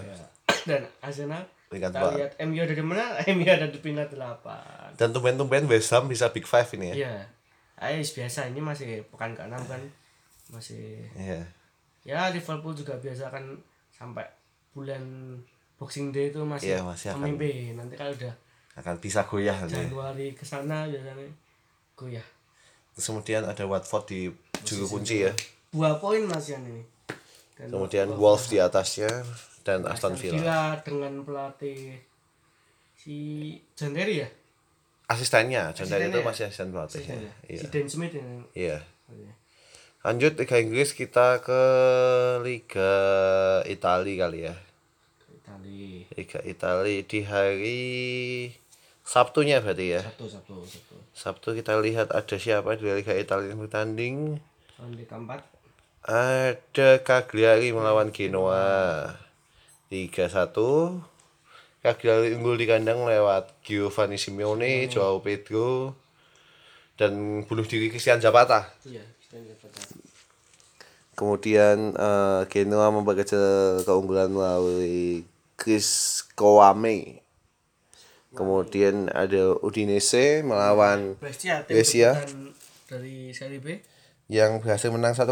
[0.70, 3.04] dan Arsenal peringkat kita lihat MU ada di mana?
[3.36, 6.96] MU ada di peringkat 8 dan tumben-tumben West Ham bisa big five ini ya?
[7.06, 7.16] Iya.
[7.80, 9.82] Ayo biasa ini masih pekan ke-6 kan?
[10.54, 11.42] Masih iya.
[12.06, 13.44] Ya Liverpool juga biasa kan
[13.94, 14.26] sampai
[14.74, 15.02] bulan
[15.80, 18.34] Boxing Day itu masih, Iya, masih akan- memimpin nanti kalau udah
[18.80, 19.80] akan bisa goyah nanti.
[19.80, 21.28] Januari ke sana biasanya
[21.96, 22.28] goyah.
[22.96, 24.20] Terus kemudian ada Watford di
[24.68, 25.32] juru kunci ya.
[25.72, 26.84] Dua poin masian ini.
[27.56, 29.08] Dan kemudian Wolves di atasnya
[29.64, 30.40] dan Aston Villa.
[30.40, 32.00] Villa dengan pelatih
[33.00, 33.18] si
[33.76, 34.30] John Terry ya?
[35.10, 36.26] Asistennya John Terry itu ya?
[36.26, 37.34] masih asisten pelatihnya.
[37.50, 37.60] Iya.
[37.64, 38.46] Si Dan Smith ini.
[38.54, 38.80] Iya.
[40.00, 41.62] Lanjut Liga Inggris kita ke
[42.46, 42.94] Liga
[43.68, 44.56] Italia kali ya.
[45.28, 47.82] Itali Liga Italia di hari
[49.04, 50.02] Sabtunya berarti ya?
[50.06, 54.40] Satu satu satu Sabtu kita lihat ada siapa di Liga Italia yang bertanding.
[54.80, 55.42] Ronde keempat.
[56.06, 58.64] Ada Cagliari melawan Genoa
[59.90, 60.54] 3-1
[61.82, 65.96] Cagliari unggul di kandang lewat Giovanni Simeone, Joao Pedro
[67.00, 68.68] dan bunuh diri Christian Zapata.
[68.84, 69.80] Iya kita lihat pada
[71.20, 75.28] kemudian eh, Genoa memperkecil keunggulan melalui
[75.60, 77.20] Chris Kouame
[78.32, 82.16] kemudian ada Udinese melawan Brescia tim Brescia.
[82.88, 83.84] dari Serie B.
[84.30, 85.26] Yang berhasil menang 1-0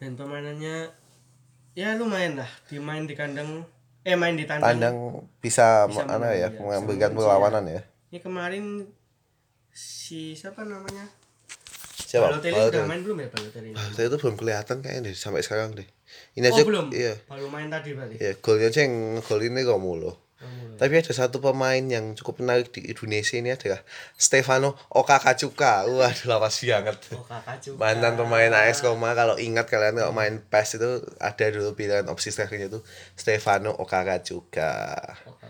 [0.00, 0.92] dan permainannya
[1.76, 3.64] ya lumayan lah dimain di kandang
[4.06, 4.78] eh main di tandang.
[4.78, 4.96] Tandang
[5.42, 7.82] bisa, Bisa mana ya ya, memberikan bisa perlawanan ya.
[8.14, 8.86] Ini kemarin
[9.74, 11.10] si siapa namanya?
[12.06, 12.30] Siapa?
[12.30, 12.70] Balotelli Balotelli.
[12.70, 13.70] udah main belum ya Balotelli?
[13.74, 15.88] Balotelli itu belum kelihatan kayaknya deh sampai sekarang deh.
[16.38, 16.86] Ini oh aja belum?
[16.94, 17.18] iya.
[17.26, 18.16] Baru main tadi berarti?
[18.22, 20.25] Ya golnya aja yang gol ini Romulo
[20.76, 23.80] Tapi ada satu pemain yang cukup menarik di Indonesia ini adalah
[24.20, 27.00] Stefano Okakachuka wah lawas banget.
[27.00, 29.16] Kakak juga mantan pemain AS Roma.
[29.16, 32.80] Kalau ingat kalian kalau main PES itu ada dulu pilihan opsi strikernya itu
[33.16, 33.96] Stefano Okakachuka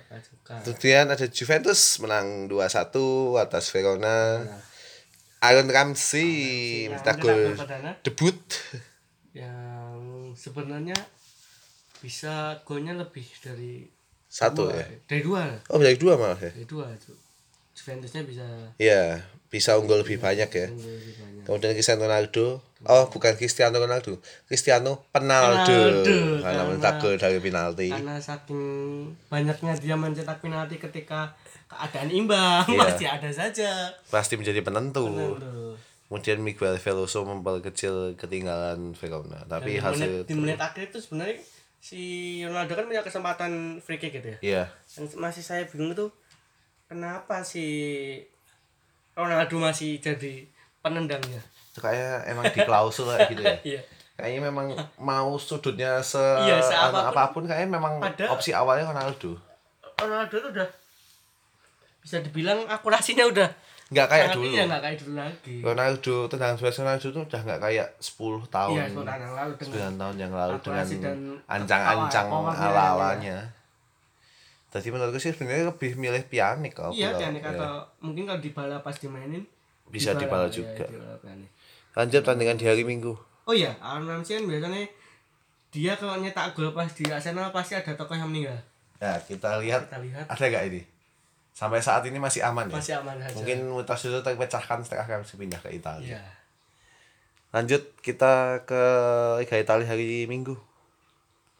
[0.06, 4.42] kakak juga kemudian ada Juventus menang 2-1 atas Verona.
[5.42, 6.30] Aaron Ramsey
[6.88, 7.54] mencetak gol.
[8.00, 8.40] Debut.
[9.36, 10.00] Yang
[10.38, 10.96] sebenarnya
[12.00, 13.84] bisa golnya lebih dari
[14.36, 14.76] satu dua.
[14.76, 17.16] ya dari dua oh dari dua malah ya dari dua tuh
[17.72, 18.44] Juventusnya bisa
[18.76, 20.66] Iya, bisa unggul lebih banyak ya.
[20.66, 22.46] unggul lebih banyak Kemudian Cristiano Ronaldo.
[22.82, 24.16] Oh, bukan Cristiano Ronaldo.
[24.42, 25.70] Cristiano Penaldo.
[26.02, 27.86] Penaldo, Karena mencetak gol dari penalti.
[27.86, 28.62] karena saking
[29.28, 32.78] banyaknya dia mencetak penalti ketika keadaan imbang Iya.
[32.80, 33.70] masih ada saja
[34.06, 35.04] Pasti menjadi penentu.
[35.06, 35.76] Ronaldo.
[36.08, 39.44] Kemudian Miguel Veloso memperkecil ketinggalan Verona.
[39.44, 41.38] Tapi Dan hasil menit, di menit akhir itu sebenarnya
[41.78, 42.00] si
[42.40, 44.62] Ronaldo kan punya kesempatan free kick gitu ya Iya.
[44.94, 46.06] yang masih saya bingung itu
[46.84, 47.64] kenapa si
[49.12, 50.44] Ronaldo masih jadi
[50.78, 53.56] penendangnya Itu kayak emang di klausul kayak gitu ya.
[53.74, 53.80] iya
[54.16, 57.04] Kayaknya memang mau sudutnya se, Iya, seapapun.
[57.06, 59.36] apa pun kayaknya memang Padahal- opsi awalnya Ronaldo.
[59.94, 60.68] Ronaldo itu udah
[61.98, 63.48] bisa dibilang akurasinya udah
[63.86, 64.46] Nggak kayak sangat dulu.
[64.50, 68.74] iya nggak kayak dulu lagi Ronaldo tendangan bebas Ronaldo itu udah nggak kayak 10 tahun.
[68.74, 70.86] iya sepuluh tahun yang lalu dengan 9 tahun yang lalu dengan
[71.46, 73.38] ancang-ancang power- powernya ala-alanya.
[74.68, 77.50] Jadi menurutku sih sebenarnya lebih milih pianik kalau iya kalau- Pianik ya.
[77.54, 77.72] atau
[78.02, 79.46] mungkin kalau di bala pas dimainin
[79.86, 80.84] Bisa dibala iya, juga.
[80.84, 81.50] dibala Pianik.
[81.94, 83.14] Lanjut tandingan di hari Minggu.
[83.46, 84.82] oh iya Aaron Ramsey kan biasanya
[85.70, 88.58] dia kalau nyetak gol pas di Arsenal pasti ada tokoh yang meninggal
[88.96, 90.82] Ya, kita lihat kita lihat ada gak ini?
[91.56, 92.76] Sampai saat ini masih aman ya?
[92.76, 96.20] masih aman Mungkin Mutas itu terpecahkan setelah kami pindah ke Italia.
[96.20, 96.24] iya
[97.48, 98.82] Lanjut kita ke
[99.40, 100.52] Liga Italia hari Minggu.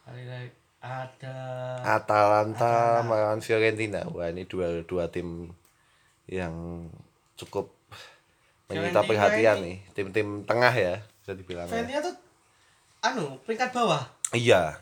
[0.05, 1.37] hari ada
[1.81, 4.05] Atalanta melawan Fiorentina.
[4.13, 5.49] Wah, ini dua dua tim
[6.29, 6.85] yang
[7.33, 7.73] cukup
[8.69, 9.77] menyita perhatian nih.
[9.97, 11.65] Tim-tim tengah ya, bisa dibilang.
[11.65, 11.73] ya.
[11.73, 12.15] Fiorentina tuh
[13.01, 14.77] anu peringkat bawah Iya.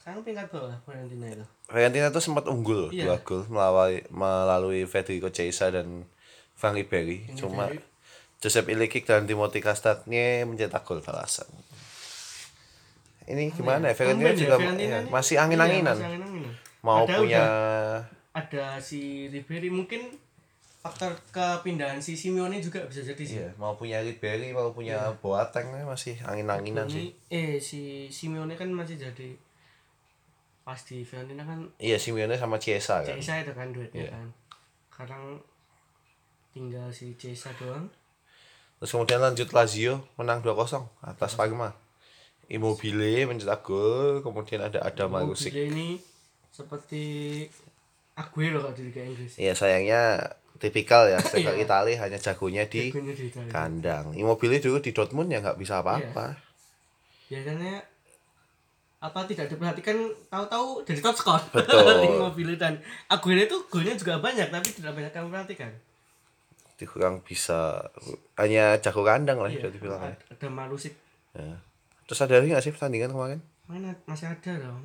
[0.00, 3.06] sekarang peringkat bawah Fiorentina itu Fiorentina tuh sempat unggul Iya.
[3.06, 6.04] dua gol melalui melalui Federico Chiesa dan
[6.56, 7.30] Van Ribery.
[7.32, 7.86] Cuma Ribery.
[8.38, 11.46] Josep Ilikic dan Timothy Castagne mencetak gol balasan.
[13.24, 13.94] Ini gimana ya?
[13.94, 15.94] Fiorentina Tumben ya, juga Fiorentina ya, ini- masih iya, angin-anginan.
[15.94, 16.52] masih angin-anginan.
[16.80, 17.42] Mau Ada punya
[18.32, 20.16] ada si Ribery mungkin
[20.80, 23.36] faktor kepindahan si Simeone juga bisa jadi sih.
[23.38, 27.12] iya, mau punya Ribery, mau punya Boateng eh, masih angin-anginan sih.
[27.28, 29.36] Eh si Simeone kan masih jadi
[30.70, 33.18] pas di Fiorentina kan Iya, Simeone sama Chiesa kan.
[33.18, 34.10] Cesa itu kan duetnya Iya.
[34.14, 34.26] kan.
[34.86, 35.24] Sekarang
[36.50, 37.90] tinggal si Cesa doang.
[38.78, 41.74] Terus kemudian lanjut Lazio menang 2-0 atas Parma.
[42.46, 45.50] Immobile mencetak gol, kemudian ada Adam Marusic.
[45.50, 45.98] Ini
[46.50, 47.02] seperti
[48.14, 49.34] Aguero kalau di Liga Inggris.
[49.34, 50.22] Iya sayangnya
[50.58, 51.64] tipikal ya striker Iya.
[51.64, 56.36] Italia hanya jagonya di Jagonya di kandang Immobile dulu di Dortmund ya nggak bisa apa-apa
[57.26, 57.80] biasanya
[59.00, 59.96] apa tidak diperhatikan?
[60.28, 61.40] Tahu-tahu jadi top skor.
[62.04, 62.76] Immobile dan
[63.08, 65.72] Aguero itu golnya juga banyak tapi tidak banyak yang perhatikan.
[66.76, 67.80] Dia kurang bisa
[68.36, 70.16] hanya jago kandang lah Iya, bisa dibilang ya.
[70.16, 70.94] ada Malusik
[71.30, 71.54] Ya.
[72.04, 73.40] terus ada lagi nggak sih pertandingan kemarin?
[73.68, 73.94] Mana?
[74.04, 74.82] Masih ada dong.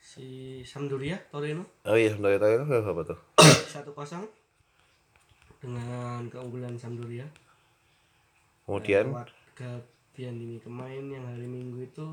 [0.00, 0.26] Si
[0.64, 1.66] Sampdoria Torino.
[1.84, 3.18] Oh iya sebentar itu apa tuh?
[3.74, 4.24] Satu kosong
[5.60, 7.28] dengan keunggulan Sampdoria.
[8.64, 9.12] Kemudian?
[9.12, 12.08] Lewat Gabian ini kemarin yang hari Minggu itu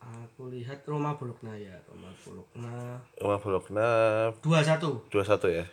[0.00, 2.96] aku lihat Roma Bologna ya Roma Bologna.
[3.20, 3.86] Roma Bologna.
[4.40, 5.04] Dua satu.
[5.12, 5.64] Dua satu ya?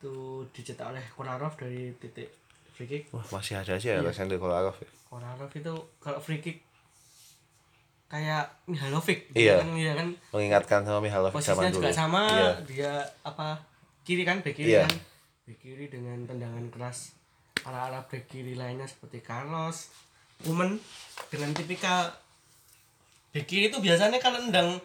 [0.00, 2.32] Itu dicetak oleh Kolarov dari titik
[2.72, 3.02] free kick.
[3.12, 4.88] Wah masih ada sih ya Alexander Kolarov ya?
[5.06, 6.64] Kolarov itu kalau free kick
[8.08, 9.28] kayak Mihalovic.
[9.36, 9.60] Iya.
[9.60, 10.08] kan, iya kan?
[10.32, 11.76] Mengingatkan sama Mihalovic posisinya zaman dulu.
[11.84, 12.48] juga sama iya.
[12.64, 13.60] dia apa
[14.00, 14.88] kiri kan back kiri Iya.
[14.88, 14.96] kan?
[15.44, 17.12] Back kiri dengan tendangan keras
[17.68, 19.92] ala ala back kiri lainnya seperti Carlos
[20.46, 20.78] Umen
[21.28, 22.14] dengan tipikal
[23.34, 24.78] kiri itu biasanya kalau nendang.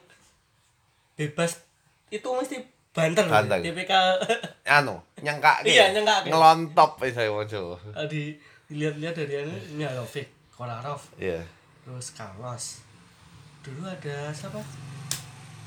[1.16, 1.62] Bebas.
[2.10, 2.60] Itu mesti
[2.94, 3.26] banter.
[3.26, 3.58] Banter.
[3.60, 4.22] tipikal
[4.78, 6.30] anu nyangka Iya, nyengkake.
[6.30, 7.74] ngelontop saya muncul
[8.06, 8.38] di
[8.70, 11.02] dilihat-lihat dari anu Mihalovic Kolarov.
[11.18, 11.42] Iya.
[11.82, 12.86] Terus Carlos.
[13.66, 14.62] Dulu ada siapa?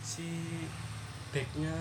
[0.00, 0.22] Si
[1.34, 1.74] backnya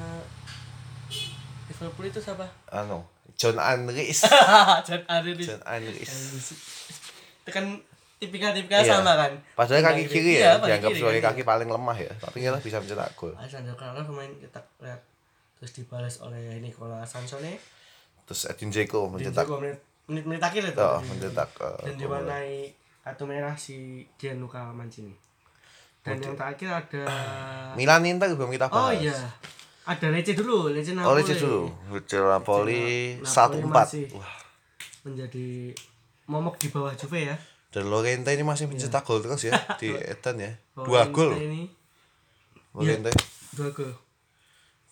[1.69, 2.45] Liverpool itu siapa?
[2.69, 3.05] Anu
[3.35, 4.23] John Andries
[4.87, 6.13] John Ariris John Andries
[7.45, 7.77] itu kan
[8.15, 8.99] tipikal-tipikal Iya.
[8.99, 11.97] sama kan padahal kaki Tendang kiri iya, ya dianggap kiri sebagai kan, kaki paling lemah
[11.99, 15.01] ya tapi dia bisa mencetak gol Alexander Carlos pemain kita lihat
[15.59, 17.59] terus dibalas oleh Nicola Sansone
[18.23, 22.55] terus Edin Dzeko mencetak juga menit menit, menit akhir itu oh, mencetak eh, dan diwarnai
[23.05, 25.13] kartu merah si Gianluca Mancini
[26.05, 27.03] dan yang terakhir ada
[27.77, 29.17] Milan Inter belum kita Oh bahas iya.
[29.85, 31.09] Ada Lecce dulu, Lecce Napoli.
[31.09, 31.61] Oh, Lecce dulu.
[31.93, 32.81] Lecce Napoli
[33.21, 33.85] Napoli satu empat.
[33.85, 34.05] masih.
[34.17, 34.33] Wah.
[35.05, 35.77] Menjadi
[36.25, 37.37] momok di bawah Juve ya.
[37.75, 39.51] Dan Lorente ini masih mencetak gol terus ya
[39.83, 40.55] di Etan ya.
[40.79, 41.67] Dua gol Ini
[42.71, 43.11] Lorente.
[43.51, 43.91] dua gol.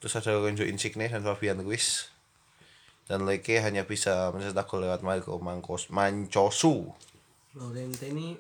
[0.04, 2.12] Terus ada Lorenzo Insigne dan Fabian Ruiz.
[3.08, 6.92] Dan Leke hanya bisa mencetak gol lewat Marco Mancos Mancosu.
[7.56, 8.36] Lorente ini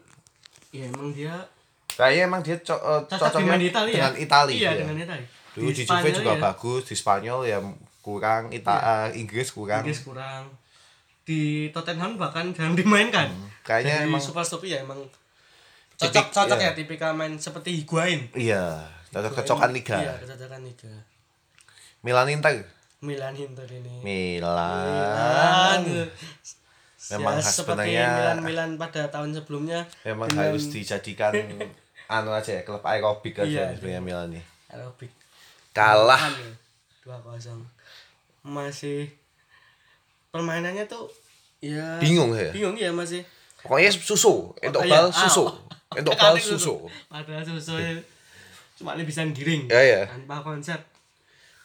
[0.75, 1.47] ya emang dia
[1.93, 2.73] Kayaknya emang dia co-
[3.05, 3.93] cocok cocoknya dengan Italia.
[3.93, 4.57] dengan Italia.
[4.57, 4.79] Iya, ya.
[4.81, 5.27] dengan Italia.
[5.53, 7.57] Dulu di, Juve juga ya, bagus, di Spanyol ya
[8.01, 8.73] kurang, Ita
[9.13, 9.85] eh, Inggris kurang.
[9.85, 10.49] Inggris kurang.
[11.23, 13.27] Di Tottenham bahkan jarang dimainkan.
[13.27, 14.99] Hmm, Kayaknya Jadi emang super stop ya emang
[15.93, 16.67] cocok cocok iya.
[16.67, 18.27] ya tipikal main seperti Higuain.
[18.33, 19.95] iya, cocok-cocokan liga.
[19.95, 20.93] Iya, kecocokan liga.
[22.01, 22.59] Milan Inter.
[22.99, 24.03] Milan Inter ini.
[24.03, 25.81] Milan.
[27.05, 31.35] Memang ya, sebenarnya- Milan Milan pada tahun sebelumnya Memang dengan harus dijadikan
[32.15, 34.43] anu aja ya, klub aerobik aja Iya, sebenarnya Milan nih.
[34.69, 35.11] aerobik
[35.71, 36.31] Kalah.
[36.99, 37.59] dua kosong
[38.41, 39.11] masih
[40.33, 41.05] permainannya tuh
[41.61, 42.49] ya Bingung ya.
[42.49, 43.21] bingung ya masih
[43.63, 44.91] Pokoknya susu, entuk iya.
[44.91, 45.45] bal Ah, susu.
[45.45, 45.55] oh.
[45.95, 46.89] Entuk bal susu.
[47.07, 47.77] padahal susu
[48.73, 50.01] cuma ini bisa giring Ya ya.
[50.03, 50.81] tanpa konsep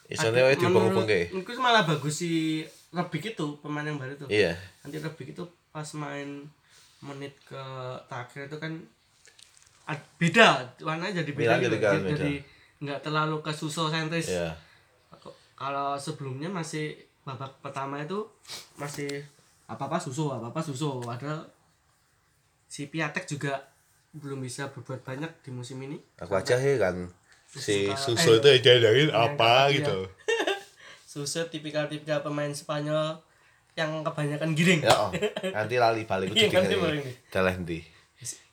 [0.04, 4.52] wae Ada- dihubung-hubung menurut- menurutku malah bagus si Rebik itu pemain yang baru tuh Iya.
[4.80, 6.44] nanti Rebik itu pas main
[7.00, 7.64] menit ke
[8.06, 8.72] terakhir itu kan
[10.14, 11.68] beda warnanya jadi beda Milan gitu.
[11.72, 12.26] jadi jadi, beda.
[12.78, 14.52] nggak terlalu ke suso sentris Iya.
[15.56, 16.94] kalau sebelumnya masih
[17.28, 18.24] babak pertama itu
[18.74, 19.20] masih
[19.68, 21.44] apa apa susu apa apa susu padahal
[22.64, 23.60] si Piatek juga
[24.16, 27.12] belum bisa berbuat banyak di musim ini Aku aja heran
[27.44, 29.76] si Suka- susu eh, itu diadain yang apa iya.
[29.76, 29.98] gitu.
[31.12, 33.20] susu tipikal-tipikal pemain Spanyol
[33.76, 35.12] yang kebanyakan giring Ya, oh.
[35.54, 37.16] nanti lali balik Iya, jadi nanti balik nih.
[37.30, 37.78] Dalah ndi.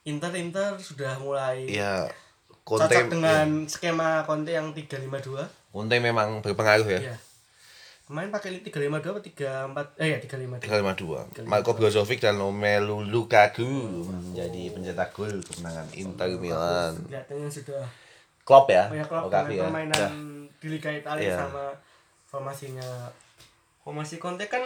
[0.06, 2.12] Inter Inter sudah mulai Iya.
[2.62, 7.00] cocok Conte dengan skema Conte yang 352 Conte memang berpengaruh ya.
[7.10, 7.16] Iya.
[8.06, 9.22] Kemarin pakai 352 apa
[9.90, 11.42] 34 eh ya 352.
[11.42, 11.50] 352.
[11.50, 13.66] Marco Brozovic dan Romelu Lukaku
[14.06, 16.94] menjadi pencetak gol kemenangan Inter Milan.
[17.02, 17.82] Kelihatannya sudah
[18.46, 18.86] Klopp ya.
[19.04, 19.64] klub Lukaku dengan ya.
[19.66, 20.10] permainan Ya.
[20.56, 21.38] di Liga Italia Iya.
[21.40, 21.66] sama
[22.26, 22.90] formasinya
[23.82, 24.62] formasi Conte kan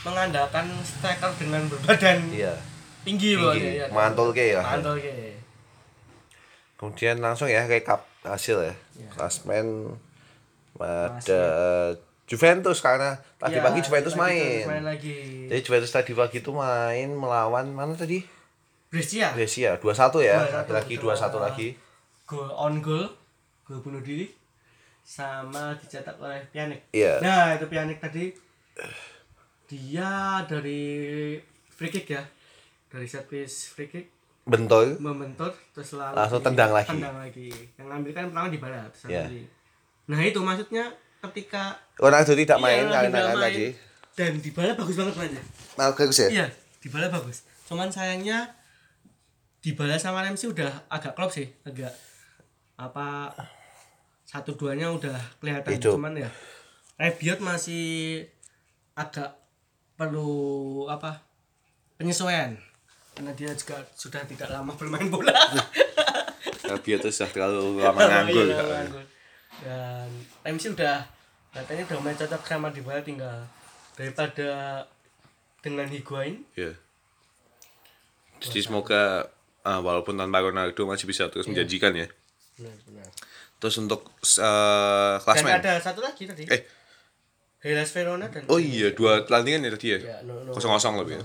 [0.00, 2.56] mengandalkan striker dengan berbadan Iya.
[3.04, 3.76] tinggi loh Tinggi.
[3.76, 3.92] ya, ya.
[3.92, 4.64] Mantul ke ya.
[4.64, 5.36] Mantul ke.
[6.74, 8.74] Kemudian langsung ya rekap hasil ya.
[8.96, 9.08] Iya.
[9.12, 10.00] Klasmen
[10.80, 11.42] ada
[12.30, 14.62] Juventus karena tadi Iya, pagi Juventus lagi main.
[14.64, 15.16] Main lagi.
[15.50, 18.22] Jadi Juventus tadi pagi itu main melawan mana tadi?
[18.86, 19.34] Brescia.
[19.34, 20.38] Brescia 2-1 ya.
[20.62, 21.10] 2-1, Lagi betul.
[21.10, 21.68] 2-1 lagi.
[22.24, 23.10] Gol on goal,
[23.66, 24.30] gol bunuh diri
[25.02, 26.86] sama dicetak oleh Pjanic.
[26.94, 27.18] Iya.
[27.18, 28.30] Nah, itu Pjanic tadi
[29.66, 30.10] dia
[30.44, 30.82] dari
[31.68, 32.22] free kick ya.
[32.86, 34.06] Dari set piece free kick
[34.42, 34.98] Bentul.
[34.98, 36.90] membentur terus lalu Langsung tendang lagi.
[36.90, 39.26] tendang lagi yang ngambil kan pertama di barat Iya.
[39.26, 39.42] lagi.
[40.06, 40.90] nah itu maksudnya
[41.22, 43.44] ketika Ronaldo tidak Iya, main Ronaldo karena kan main.
[43.46, 43.66] tadi
[44.12, 45.42] dan Dybala bagus banget mainnya
[45.74, 46.28] bagus ya?
[46.28, 46.46] iya
[46.78, 48.38] Dybala bagus cuman sayangnya
[49.60, 51.92] Dybala sama Ramsey udah agak klop sih agak
[52.74, 53.28] apa
[54.24, 55.94] satu duanya udah kelihatan Hidup.
[55.94, 56.30] cuman ya
[56.96, 58.24] Rabiot masih
[58.92, 59.36] agak
[59.94, 60.28] perlu
[60.86, 61.20] apa
[61.96, 62.56] penyesuaian
[63.12, 65.32] karena dia juga sudah tidak lama bermain bola
[66.66, 68.48] Rabiot sudah terlalu lama nganggur.
[69.58, 70.08] Dan
[70.40, 71.02] Ramsey udah
[71.50, 73.42] katanya udah mulai cocok sama Dybala tinggal
[73.98, 74.48] daripada
[75.60, 76.72] dengan Higuain Iya.
[78.40, 79.28] Jadi semoga
[79.60, 82.08] ah, walaupun tanpa Ronaldo masih bisa terus menjanjikan ya.
[82.56, 83.08] benar-benar
[83.60, 84.08] Terus untuk
[84.40, 85.52] uh, dan klasmen.
[85.52, 86.64] ada satu lagi tadi Eh,
[87.60, 89.98] Hellas Verona dan oh iya dua pertandingan ya tadi ya.
[90.00, 90.56] Ya, no, no.
[90.56, 91.24] Kosong kosong lebih ya.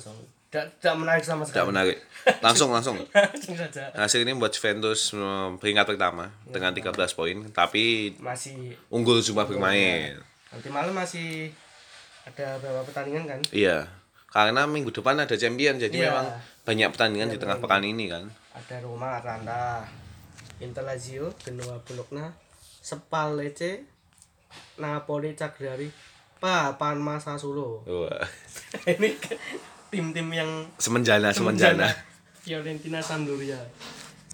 [0.56, 1.68] Tidak, tidak menarik sama Tidak sekali.
[1.68, 1.98] menarik.
[2.48, 2.96] Langsung langsung.
[3.12, 3.92] Langsung saja.
[3.92, 5.12] Hasil ini buat Juventus
[5.60, 10.16] peringkat pertama dengan 13 poin, tapi Masih unggul jumlah bermain.
[10.48, 11.52] nanti malam masih
[12.24, 13.40] ada beberapa pertandingan kan?
[13.52, 13.92] Iya.
[14.32, 16.08] Karena minggu depan ada champion, jadi Iya.
[16.08, 16.28] memang
[16.64, 18.24] banyak pertandingan di tengah pekan ini kan.
[18.56, 19.84] Ada Roma, Atalanta,
[20.64, 22.32] Inter Lazio, Genoa, Bologna,
[22.80, 23.84] Spal Lecce,
[24.80, 25.92] Napoli, Cagliari,
[26.40, 27.84] Papan Sassuolo.
[27.84, 28.24] Wah.
[28.96, 29.12] Ini
[29.96, 31.88] tim-tim yang Semenjana, semenjana.
[32.38, 33.58] Fiorentina Sampdoria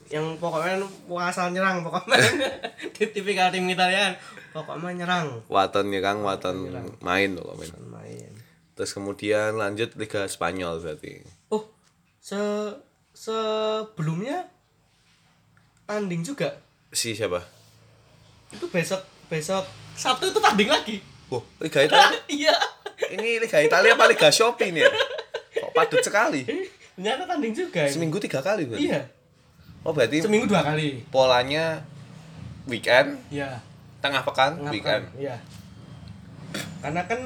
[0.09, 0.83] yang pokoknya
[1.23, 2.19] asal nyerang pokoknya
[2.97, 4.11] di tipikal tim Italian
[4.51, 6.67] pokoknya nyerang Waton nyerang, Waton
[6.99, 7.71] main loh main.
[7.87, 8.31] main
[8.73, 11.23] Terus kemudian lanjut Liga Spanyol berarti.
[11.47, 11.63] oh
[12.19, 12.35] se
[13.13, 14.51] sebelumnya
[15.85, 17.39] tanding juga Si siapa?
[18.51, 20.97] itu besok besok Sabtu itu tanding lagi
[21.29, 22.19] Oh, Liga Italia.
[22.27, 22.51] iya
[23.09, 24.91] ini Liga Italia apa Liga Shopee nih ya?
[25.71, 26.41] Kok padat sekali?
[26.99, 27.93] ternyata tanding juga ini.
[27.95, 28.83] Seminggu tiga kali berarti?
[28.91, 29.01] iya
[29.81, 31.81] Oh berarti seminggu dua kali polanya
[32.69, 33.57] weekend, iya
[33.97, 34.69] tengah pekan, Ngapa?
[34.69, 35.03] weekend.
[35.17, 35.41] iya
[36.83, 37.17] karena kan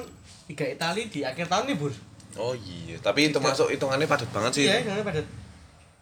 [0.45, 1.91] Liga Italia di akhir tahun nih bur
[2.35, 4.67] Oh iya, tapi itu masuk hitungannya padat banget sih.
[4.67, 5.23] Iya, karena pada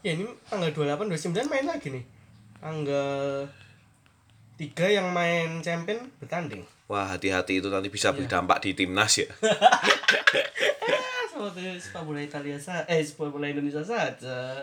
[0.01, 2.03] ya ini tanggal 28 29 main lagi nih.
[2.57, 3.45] Tanggal
[4.57, 6.65] 3 yang main champion bertanding.
[6.89, 9.29] Wah hati-hati itu nanti bisa berdampak di timnas ya.
[11.33, 14.61] Seperti sepak bola Italia saja, eh sepak bola Indonesia saja.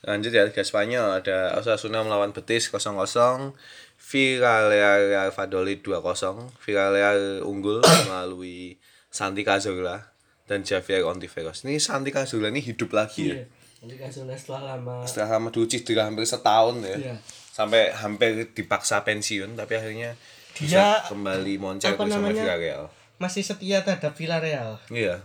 [0.00, 3.52] Lanjut ya Liga Spanyol ada Osasuna melawan Betis 0-0
[3.98, 9.98] Villarreal Valladolid 2-0 Villarreal unggul melalui Santi Cazorla
[10.44, 13.36] dan Javier Ontiveros ini Santi Cazorla ini hidup lagi ya
[13.82, 13.96] Iya.
[13.98, 15.02] Kan sudah setelah lama.
[15.04, 17.14] setelah lama dulu cedera hampir setahun ya Iya.
[17.50, 20.14] sampai hampir dipaksa pensiun tapi akhirnya
[20.54, 22.46] Dia bisa kembali moncer bersama namanya?
[22.46, 22.82] Villarreal
[23.16, 24.78] masih setia terhadap Villarreal.
[24.88, 25.18] iya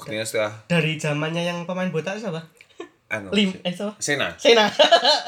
[0.00, 2.40] buktinya setelah Dari zamannya yang pemain botak siapa?
[3.08, 3.92] anu Lim, eh siapa?
[3.98, 4.70] Sena Sena.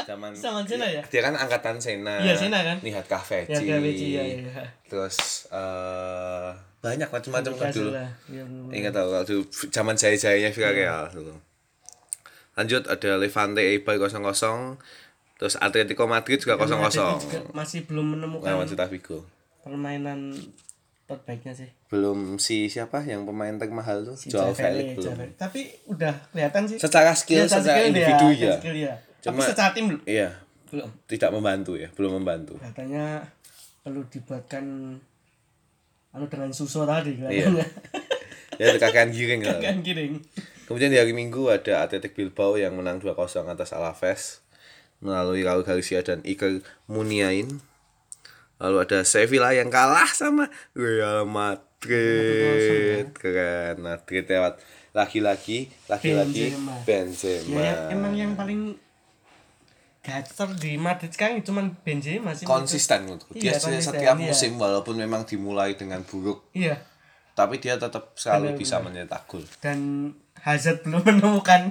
[0.05, 1.03] zaman Zaman Sena ya?
[1.05, 2.79] dia kan angkatan Sena Iya, Sena kan?
[2.79, 4.65] Nihat Kahveci Ya, Gaveci, ya, ya.
[4.87, 7.91] terus eh banyak macam-macam kan dulu.
[7.95, 11.15] Ya, ingat tau waktu zaman jaya-jayanya Villarreal Iya.
[11.15, 11.35] dulu
[12.53, 14.77] lanjut ada Levante Eibar 0-0
[15.37, 19.25] terus Atletico Madrid juga 0-0 juga masih belum menemukan lawan Celta Vigo
[19.63, 20.35] permainan
[21.14, 21.68] terbaiknya sih.
[21.87, 25.29] belum si siapa yang pemain termahal tuh Joao Felix belum Javel.
[25.35, 26.77] Tapi udah kelihatan sih.
[26.77, 28.92] secara skill Iya, secara skill dia, individu ya skill dia.
[29.18, 30.03] Tapi Cuma- secara tim belum.
[30.05, 30.29] iya
[30.66, 30.88] belum.
[31.05, 33.20] tidak membantu ya belum membantu Katanya
[33.81, 34.64] perlu dibuatkan
[36.11, 37.27] anu dengan susu tadi Iya.
[37.48, 37.66] kelihatannya.
[38.61, 40.20] ya kakean giring lah kan giring.
[40.62, 43.12] Kemudian di hari Minggu ada Athletic Bilbao yang menang 2-0
[43.46, 44.40] atas Alaves
[44.98, 47.61] melalui Raul Garcia dan Iker Muniain.
[48.62, 53.11] Lalu ada Sevilla yang kalah sama Real Madrid.
[53.12, 56.75] Keren Madrid lewat lagi-lagi lagi-lagi Benzema.
[56.85, 57.59] Benzema.
[57.59, 58.77] Ya, emang yang paling
[59.98, 62.44] gacor di Madrid sekarang cuman Benzema sih.
[62.44, 63.35] konsisten menurutku.
[63.35, 64.27] Dia Iya, konsisten, setiap iya.
[64.31, 66.79] musim walaupun memang dimulai dengan buruk, Iya.
[67.33, 69.42] tapi dia tetap selalu Benar, bisa mencetak gol.
[69.59, 69.79] Dan
[70.38, 71.70] Hazard belum menemukan.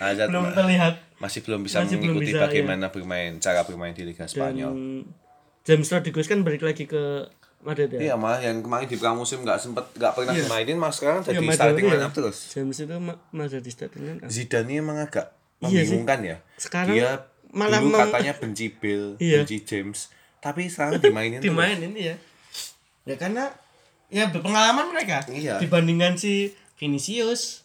[0.00, 0.94] Hazard belum terlihat.
[1.16, 2.44] Masih belum bisa Masih belum mengikuti bisa, iya.
[2.44, 4.72] bagaimana bermain, cara bermain di Liga Dan Spanyol.
[5.70, 8.00] James Rodriguez kan balik lagi ke Madrid ya.
[8.02, 10.42] Iya mah yang kemarin di pramusim nggak sempet nggak pernah Iya.
[10.42, 11.92] dimainin mas sekarang jadi Iya, Madrid, starting iya.
[11.94, 12.36] line up terus.
[12.48, 14.28] James itu ma- Madrid di starting line up.
[14.28, 15.26] Zidane emang agak
[15.60, 16.36] Iya membingungkan ya.
[16.56, 17.10] Sekarang dia
[17.50, 19.42] malah dulu katanya benci Bill, Iya.
[19.42, 20.08] benci James,
[20.38, 22.16] tapi sekarang dimainin dimainin ya
[23.02, 23.48] ya karena
[24.08, 25.56] ya berpengalaman mereka Iya.
[25.56, 27.64] dibandingkan si Vinicius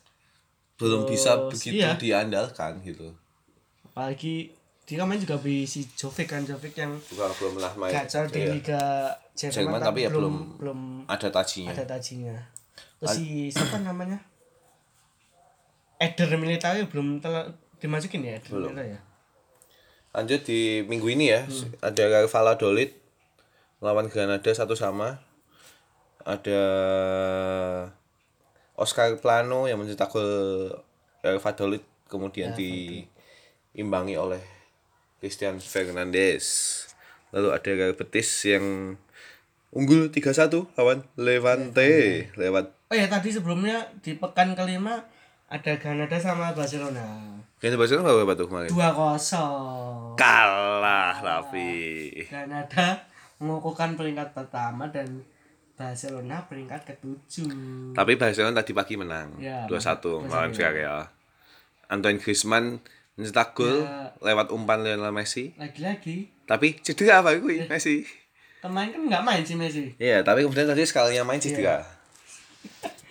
[0.76, 1.96] belum bisa begitu iya.
[1.96, 3.16] diandalkan gitu.
[3.86, 4.52] apalagi
[4.86, 7.92] dia kan main juga di si Jovic kan Jovic yang Juga belum pernah main.
[7.92, 8.42] gacor di.
[8.46, 8.82] Liga
[9.34, 11.72] Jerman, Jerman, tapi ya belum belum- Ada tajinya.
[11.72, 12.38] ada tajinya
[12.96, 14.22] terus si siapa namanya
[15.98, 18.72] Eder Militao ya belum telah dimasukin ya Eder Belum.
[18.76, 19.00] Ya
[20.12, 21.76] Lanjut di minggu ini ya, Hmm.
[21.82, 22.88] ada Valladolid
[23.80, 25.20] lawan Granada satu sama.
[26.24, 26.62] Ada
[28.74, 30.72] Oscar Plano yang mencetak gol
[31.20, 34.40] Valladolid kemudian diimbangi oleh
[35.20, 36.46] Christian Fernandes.
[37.32, 38.96] Lalu ada Real Betis yang
[39.70, 41.92] unggul 3-1 lawan Levante
[42.34, 45.04] lewat Oh ya tadi sebelumnya di pekan kelima
[45.46, 47.04] ada Granada sama Barcelona.
[47.60, 48.70] Yang Barcelona berapa tuh kemarin?
[48.70, 50.14] Dua kosong.
[50.16, 53.04] Kalah tapi Granada
[53.42, 55.26] mengukuhkan peringkat pertama dan
[55.76, 57.52] Barcelona peringkat ketujuh.
[57.92, 60.32] tapi Barcelona tadi pagi menang Ya, 2-1 menang.
[60.32, 61.02] lawan Villarreal.
[61.92, 62.80] Antoine Griezmann
[63.16, 64.12] mencetak gol Ya.
[64.20, 67.68] lewat umpan Lionel Messi Lagi-lagi tapi cedera apa gue Ya.
[67.68, 68.04] Messi
[68.60, 69.94] kemarin kan nggak main sih Messi.
[70.02, 71.86] Iya, tapi kemudian tadi sekalinya main cedera.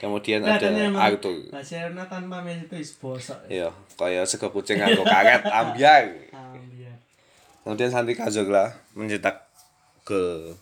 [0.02, 1.36] Kemudian ada Kelihatannya emang Arthur.
[1.54, 3.38] Barcelona tanpa Messi itu bosok.
[3.46, 6.10] Iya, kayak sego kucing nganggo karet ambiar.
[6.34, 6.98] Ambiar.
[7.62, 8.66] Kemudian Santi Cazorla
[8.98, 9.46] mencetak
[10.02, 10.58] gol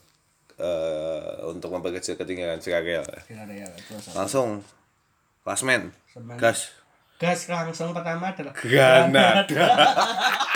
[0.60, 3.08] eh, untuk memperkecil ketinggalan Villarreal.
[3.48, 3.68] Ya.
[4.12, 4.60] Langsung
[5.40, 5.88] klasmen.
[6.36, 6.68] Gas.
[7.22, 9.66] Gas langsung pertama adalah Granada.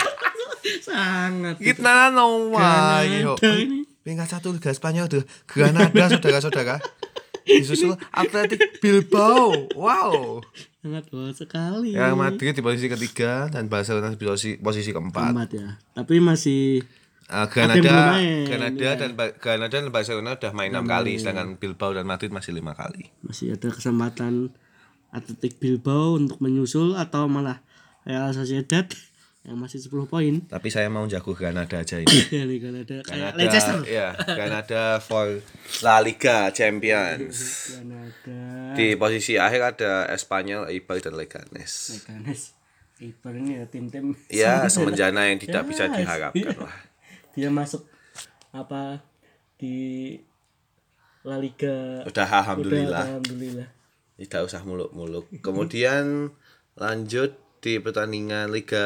[0.83, 1.55] sangat.
[1.57, 2.59] Kita nomor.
[4.03, 6.75] Peringkat satu Liga Spanyol tuh Granada saudara-saudara.
[7.41, 9.71] Disusul Athletic Bilbao.
[9.71, 10.43] Wow.
[10.77, 11.95] Sangat bos sekali.
[11.95, 15.31] Real Madrid di posisi ketiga dan Barcelona di posisi, posisi keempat.
[15.31, 15.67] Amat ya.
[15.93, 16.83] Tapi masih
[17.27, 18.95] Uh, Granada, main, Granada ya.
[18.95, 22.71] dan Ba- Granada dan Barcelona udah main enam kali, sedangkan Bilbao dan Madrid masih lima
[22.71, 23.11] kali.
[23.19, 24.47] masih ada kesempatan
[25.09, 27.63] Atletik Bilbao untuk menyusul atau malah
[28.03, 28.85] Real Sociedad
[29.47, 32.07] yang masih 10 poin Tapi saya mau jago Granada aja ini.
[32.35, 33.77] dari Granada kayak Granada, Leicester.
[33.87, 35.39] ya, Granada for
[35.79, 37.71] La Liga Champions.
[37.71, 38.39] Granada.
[38.75, 41.95] Di posisi akhir ada Espanyol, Eibar dan Leganes.
[41.95, 42.57] Leganes.
[42.97, 46.73] Ibar ini ya tim-tim Ya, semenjana yang tidak bisa Ya, diharapkan lah.
[47.37, 47.85] dia masuk
[48.49, 49.05] apa
[49.61, 50.17] di
[51.21, 53.69] La Liga Udah Udah, alhamdulillah, alhamdulillah
[54.17, 55.29] tidak usah muluk-muluk.
[55.39, 56.33] Kemudian
[56.73, 58.85] lanjut di pertandingan Liga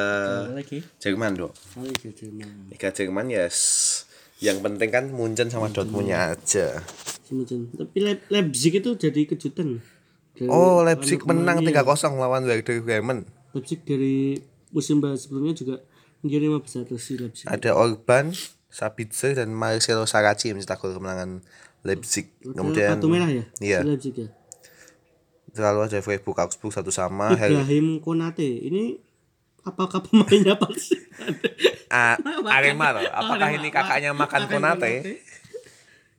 [0.97, 1.51] Jerman, Dok.
[1.75, 3.57] Oh, Liga Jerman Liga Jerman yes.
[4.39, 6.81] Yang penting kan Munchen sama Dortmundnya aja.
[7.21, 7.69] Semacam.
[7.71, 9.79] tapi Le- Leipzig itu jadi kejutan
[10.33, 13.23] Dari- Oh, Leipzig menang kemarin, 3-0 lawan Werder Bremen.
[13.53, 14.35] Leipzig dari
[14.69, 15.75] musim sebelumnya juga
[16.19, 18.33] menjadi lima besar terus si Leipzig Ada Orban,
[18.67, 21.43] Sabitzer dan Marcelo Saracchi mencetak gol kemenangan
[21.81, 22.31] Leipzig.
[22.41, 23.79] Kemudian kartu merah ya Iya.
[23.79, 24.27] si Leipzig ya
[25.53, 27.35] Lalu ada Freiburg Augsburg satu sama.
[27.35, 28.95] Hel- Ibrahim Konate ini
[29.61, 30.95] apakah pemainnya pasti
[31.91, 32.15] A-
[32.49, 33.03] Arema loh.
[33.05, 33.57] Apakah Arema.
[33.57, 34.93] ini kakaknya makan konate?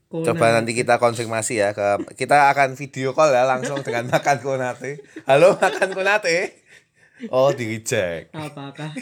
[0.07, 0.29] Konate.
[0.29, 5.01] Coba nanti kita konfirmasi ya ke kita akan video call ya langsung dengan makan konate.
[5.25, 6.61] Halo makan konate.
[7.27, 8.31] Oh di reject.
[8.33, 8.93] apakah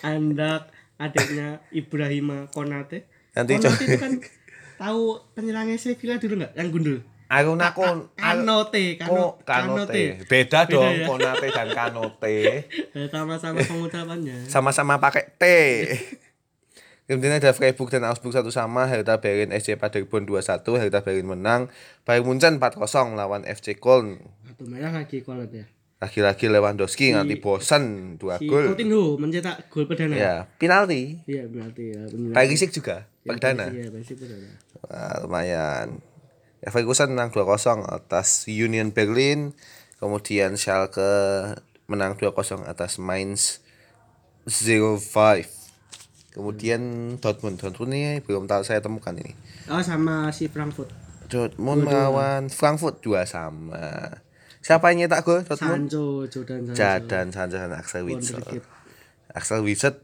[0.00, 4.12] anda adiknya Ibrahim Konate Nanti Konate coba- itu kan
[4.78, 5.02] tahu
[5.32, 6.98] penyerangnya Sevilla dulu nggak yang gundul
[7.32, 10.20] Aku nakon Kanote Kano, Kano, kanote.
[10.28, 11.08] Beda dong ya?
[11.08, 12.68] konate dan kanote.
[13.12, 15.44] Sama-sama pengucapannya Sama-sama pakai T.
[17.08, 21.66] Kemudian ada Freiburg dan Augsburg satu sama, Hertha Berlin SC Paderborn 2-1, Hertha Berlin menang,
[22.04, 22.78] Bayern Munchen 4-0
[23.12, 24.22] lawan FC Köln.
[24.46, 25.64] kartu merah lagi kolat ya
[25.98, 27.82] Lagi-lagi Lewandowski nganti bosan
[28.16, 28.68] dua si gol.
[28.68, 31.22] Coutinho mencetak gol perdana Ya, penalti.
[31.24, 33.70] iya berarti ya Parisik juga perdana.
[33.70, 34.50] iya pasti perdana
[34.82, 35.88] Wah, lumayan.
[36.62, 39.50] Leverkusen menang 2-0 atas Union Berlin.
[39.98, 41.10] Kemudian Schalke
[41.90, 43.62] menang 2-0 atas Mainz
[44.46, 45.02] 05.
[46.32, 46.80] Kemudian
[47.18, 47.58] Dortmund.
[47.58, 49.34] Dortmund ini belum tahu saya temukan ini.
[49.70, 50.90] oh sama si Frankfurt
[51.28, 54.16] Dortmund melawan Frankfurt 2 sama.
[54.62, 55.90] Siapa yang nyetak gol Dortmund?
[55.90, 58.40] Sancho Jordan Sancho Jadan Sancho dan Axel Witsel.
[59.34, 59.98] Axel Witsel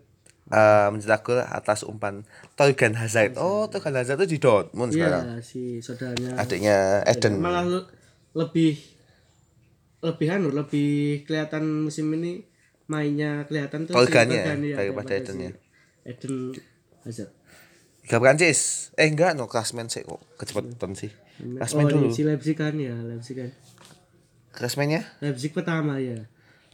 [0.49, 2.25] eh, mencetak gol atas umpan
[2.57, 3.37] Torgan Hazard.
[3.37, 5.25] Oh, Torgan Hazard itu di Dortmund sekarang.
[5.25, 7.41] iya si saudaranya Adiknya Eden.
[7.41, 7.89] malah le-
[8.37, 8.77] lebih
[9.99, 12.47] lebih anu lebih kelihatan musim ini
[12.87, 15.51] mainnya kelihatan tuh Torgannya Torgan, ya, iya, daripada si Edennya.
[16.07, 16.35] Eden
[17.05, 17.31] Hazard
[18.09, 18.89] Liga Prancis.
[18.97, 21.13] Eh enggak no klasmen sih kok kecepatan sih.
[21.61, 22.09] Klasmen oh, dulu.
[22.09, 23.53] si Leipzig kan ya Leipzig kan
[24.49, 25.05] Klasmennya?
[25.21, 26.25] Leipzig pertama ya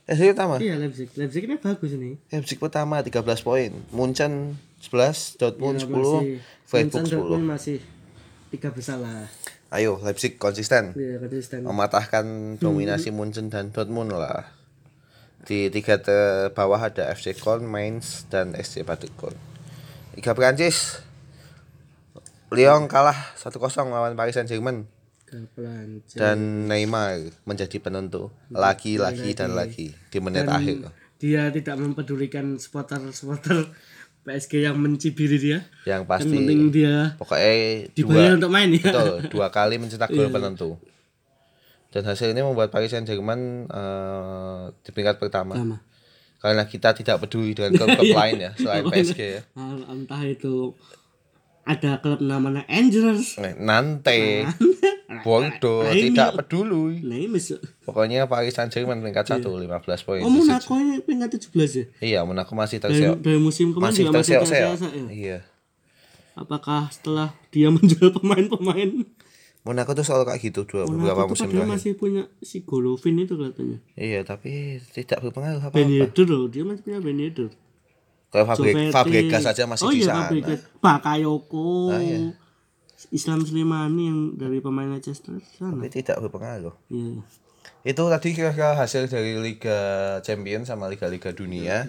[0.05, 0.61] Eh sih pertama.
[0.61, 3.73] iya Leipzig Leipzig ini bagus ini Leipzig pertama 13 poin.
[3.89, 7.49] Munchen 11, Dortmund Ya, 10, masih- Freiburg Vincent Dortmund 10.
[7.49, 7.79] masih
[8.51, 9.25] tiga besar lah
[9.71, 10.93] Ayo Leipzig konsisten.
[10.95, 12.25] iya konsisten Mematahkan
[12.59, 14.45] dominasi Munchen dan Dortmund lah.
[15.43, 16.15] Di tiga te
[16.51, 19.37] bawah ada FC Köln, Mainz, dan SC Paderborn.
[20.15, 21.01] Liga Prancis.
[22.49, 24.87] Lyon kalah 1-0 lawan Paris Saint-Germain.
[26.15, 30.77] Dan Neymar menjadi penentu lagi lagi dan lagi di menit Dan akhir.
[31.17, 33.71] dia tidak mempedulikan supporter-supporter
[34.23, 35.65] PSG yang mencibiri dia.
[35.85, 37.53] Yang yang pasti penting dia pokoknya
[37.93, 38.83] dibayar dua untuk main ya.
[38.85, 40.71] betul dua kali mencetak gol penentu.
[41.89, 45.55] Dan hasil ini membuat Paris Saint-Germain eh, di peringkat pertama.
[45.55, 45.79] Sama.
[46.37, 49.41] karena kita tidak peduli dengan klub-klub lain ya selain PSG ya.
[49.55, 50.77] Ah, entah itu
[51.65, 53.41] ada klub namanya Angels.
[53.41, 54.45] Eh, Nanti
[55.23, 57.39] Bordeaux Nah, ini- tidak peduli Nah, ini
[57.87, 61.85] pokoknya Paris Saint-Germain peringkat 1 15 poin Oh, Monaco ini peringkat 17 ya?
[62.03, 64.69] iya Monaco masih terseok dari musim kemarin masih terseok ya.
[65.13, 65.39] iya
[66.35, 69.07] Apakah setelah dia menjual pemain-pemain
[69.65, 73.17] Monaco tuh selalu kayak gitu dua beberapa Monaco tuh musim terakhir masih punya si Golovin
[73.17, 73.79] itu katanya.
[73.97, 77.49] iya tapi tidak berpengaruh apa Ben Yedder loh, dia masih punya Ben Yedder.
[78.29, 78.93] kalau.
[78.93, 80.61] Fabregas saja masih oh, di iya, sana Fabregas.
[80.85, 81.97] Bakayoko.
[81.97, 82.21] Ah, iya.
[83.11, 85.75] Islam Slimani yang dari pemain Leicester sana.
[85.75, 87.21] tapi tidak berpengaruh Iya.
[87.85, 89.79] itu tadi kira-kira hasil dari Liga
[90.21, 91.85] Champions sama Liga-Liga dunia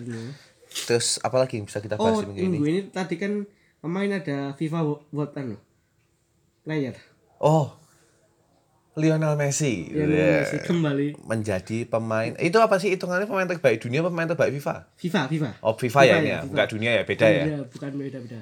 [0.81, 3.47] terus apa lagi yang bisa kita bahas Oh, minggu ini minggu ini tadi kan
[3.77, 5.55] pemain ada FIFA World anu.
[6.61, 6.97] Player.
[7.37, 7.77] oh
[8.93, 10.39] Lionel Messi Yang Yeah.
[10.41, 15.21] masih kembali menjadi pemain itu apa sih hitungannya pemain terbaik dunia pemain terbaik FIFA FIFA,
[15.27, 15.49] FIFA.
[15.61, 16.47] oh FIFA, ya ini ya FIFA.
[16.49, 18.39] enggak dunia ya beda ya Iya, bukan beda-beda.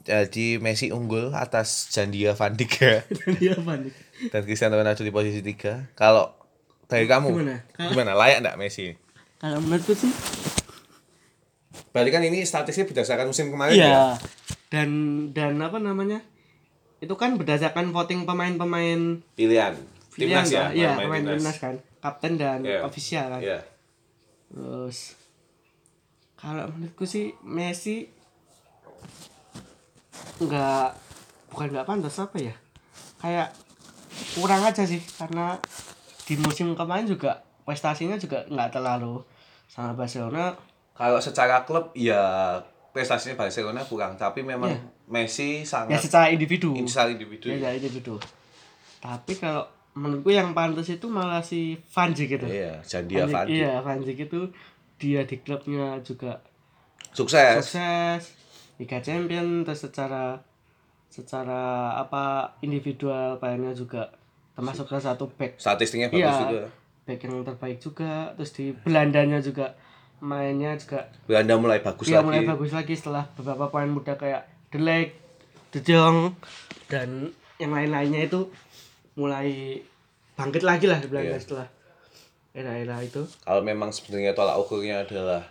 [0.00, 2.98] Jadi Messi unggul atas Jandia Van Dijk ya
[3.36, 3.92] Dia apa nih?
[4.26, 6.32] dan Cristiano Ronaldo di posisi tiga kalau
[6.84, 7.56] dari kamu Gimana?
[7.74, 8.92] Gimana layak enggak Messi
[9.36, 10.12] Kalau menurutku sih
[11.90, 14.04] berarti kan ini statistiknya berdasarkan musim kemarin ya Iya.
[14.70, 14.90] Dan
[15.30, 16.22] dan apa namanya?
[16.98, 19.74] Itu kan berdasarkan voting pemain-pemain pilihan
[20.12, 20.64] pilihan timnas ya?
[20.70, 21.34] Iya, pemain pemain timnas.
[21.36, 21.74] timnas kan.
[21.98, 22.80] Kapten dan Iya.
[22.84, 23.40] ofisial kan.
[23.40, 23.58] Iya.
[24.46, 25.18] Terus
[26.34, 28.06] kalau menurutku sih Messi
[30.40, 30.86] nggak
[31.50, 32.54] bukan nggak pantas apa ya?
[33.20, 33.52] Kayak
[34.36, 35.56] kurang aja sih karena
[36.26, 39.22] di musim kemarin juga prestasinya juga nggak terlalu
[39.66, 40.54] sama Barcelona.
[40.94, 42.56] Kalau secara klub ya
[42.90, 44.82] prestasinya Barcelona kurang tapi memang Iya.
[45.10, 46.70] Messi ya sangat secara individu.
[46.78, 48.14] Insal individu ya secara individu.
[49.02, 53.58] Tapi kalau menurutku yang pantas itu malah si Van Dijk gitu iya Jandia Van Dijk.
[53.58, 54.40] iya Van Dijk itu
[55.02, 56.38] dia di klubnya juga
[57.10, 57.58] sukses.
[57.58, 58.22] sukses
[58.80, 60.40] Liga Champion terus secara
[61.06, 61.62] secara
[61.96, 62.22] apa
[62.60, 64.08] individual mainnya juga
[64.54, 66.40] termasuk salah satu back statistiknya bagus Iya.
[66.40, 66.62] juga
[67.04, 69.74] back yang terbaik juga terus di Belandanya juga
[70.20, 74.42] mainnya juga Belanda mulai bagus dia lagi mulai bagus lagi setelah beberapa pemain muda kayak
[74.70, 75.12] De Ligt,
[75.72, 76.36] De Jong
[76.86, 78.46] dan yang lain-lainnya itu
[79.14, 79.80] mulai
[80.34, 81.42] bangkit lagi lah di Belanda Iya.
[81.42, 81.68] setelah
[82.50, 85.42] era-era itu kalau memang sebenarnya tolak ukurnya adalah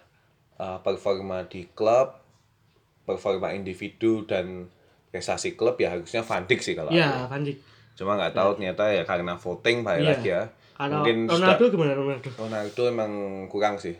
[0.55, 2.18] uh, performa di klub
[3.09, 4.69] performa individu dan
[5.09, 7.33] prestasi klub ya harusnya Van Dijk sih kalau ya aku.
[7.33, 7.57] Van Dijk
[7.97, 10.11] cuma nggak tahu ternyata ya karena voting balik Iya.
[10.13, 10.41] lagi ya
[10.77, 13.11] kalau mungkin Ronaldo sudah gimana Ronaldo Ronaldo emang
[13.47, 13.95] kurang sih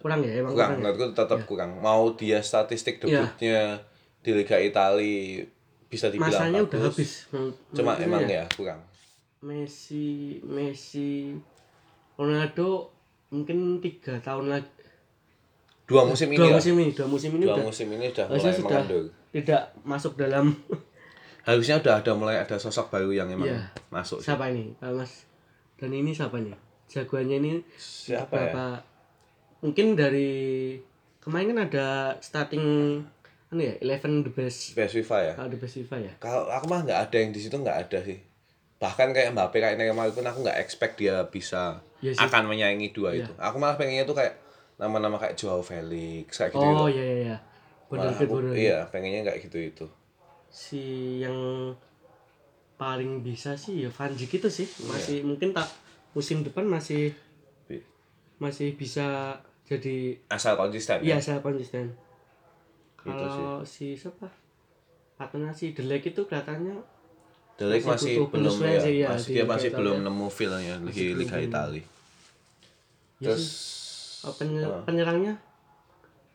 [0.00, 0.90] kurang ya emang kurang kurang ya?
[0.90, 3.04] menurutku tetap kurang mau dia statistik Iya.
[3.22, 3.58] debutnya
[4.18, 5.44] di Liga Italia
[5.86, 7.10] bisa dibilang masanya bagus udah habis
[7.70, 8.42] cuma emang ya.
[8.42, 8.80] ya kurang
[9.38, 11.36] Messi Messi
[12.14, 12.90] Ronaldo
[13.30, 14.73] mungkin tiga tahun lagi
[15.84, 18.24] dua musim ini dua lah musim ini dua musim ini dua udah musim ini udah
[18.26, 20.44] mulai sudah mengendur tidak masuk dalam
[21.48, 23.68] harusnya udah ada mulai ada sosok baru yang emang Iya.
[23.90, 24.26] masuk sih.
[24.26, 24.72] siapa ini?
[24.74, 25.28] Kalau mas.
[25.74, 26.56] Dan ini siapa nih
[26.86, 28.80] jagoannya ini siapa ya?
[29.60, 30.72] Mungkin dari
[31.18, 31.86] kemarin kan ada
[32.18, 32.64] starting
[33.50, 34.72] anu ya eleven the best.
[34.72, 35.32] Best FIFA ya?
[35.36, 36.12] Ah, the best FIFA ya?
[36.16, 38.16] Kalau aku mah nggak ada yang di situ nggak ada sih.
[38.76, 42.12] Bahkan kayak Mbappe kayak Neymar pun aku nggak expect dia bisa sih.
[42.14, 43.24] akan menyaingi dua Iya.
[43.24, 43.32] itu.
[43.36, 44.40] Aku malah pengennya tuh kayak
[44.76, 47.16] nama-nama kayak Joao Felix kayak gitu oh gitu iya iya.
[47.16, 47.36] Iya
[47.86, 49.86] benar aku- benar iya pengennya kayak gitu itu
[50.50, 50.82] si
[51.18, 51.38] yang
[52.74, 54.66] paling bisa sih ya Van Dijk itu sih.
[54.66, 54.86] Iya.
[54.90, 55.68] masih mungkin tak
[56.10, 57.14] musim depan masih
[58.34, 61.22] masih bisa jadi asal konsisten iya ya?
[61.22, 61.94] saya konsisten.
[62.98, 64.26] Gitu kalau si siapa?
[65.14, 66.74] Katanya si Delek itu kelihatannya
[67.62, 69.78] Ligt masih masih belum ya, sih, ya, masih di dia masih Italia.
[69.78, 71.36] belum nemu feel-nya di belum Liga.
[71.38, 71.84] Italia.
[73.22, 73.46] ya terus
[74.24, 74.82] oh, penye- Ah.
[74.82, 75.34] penyerangnya?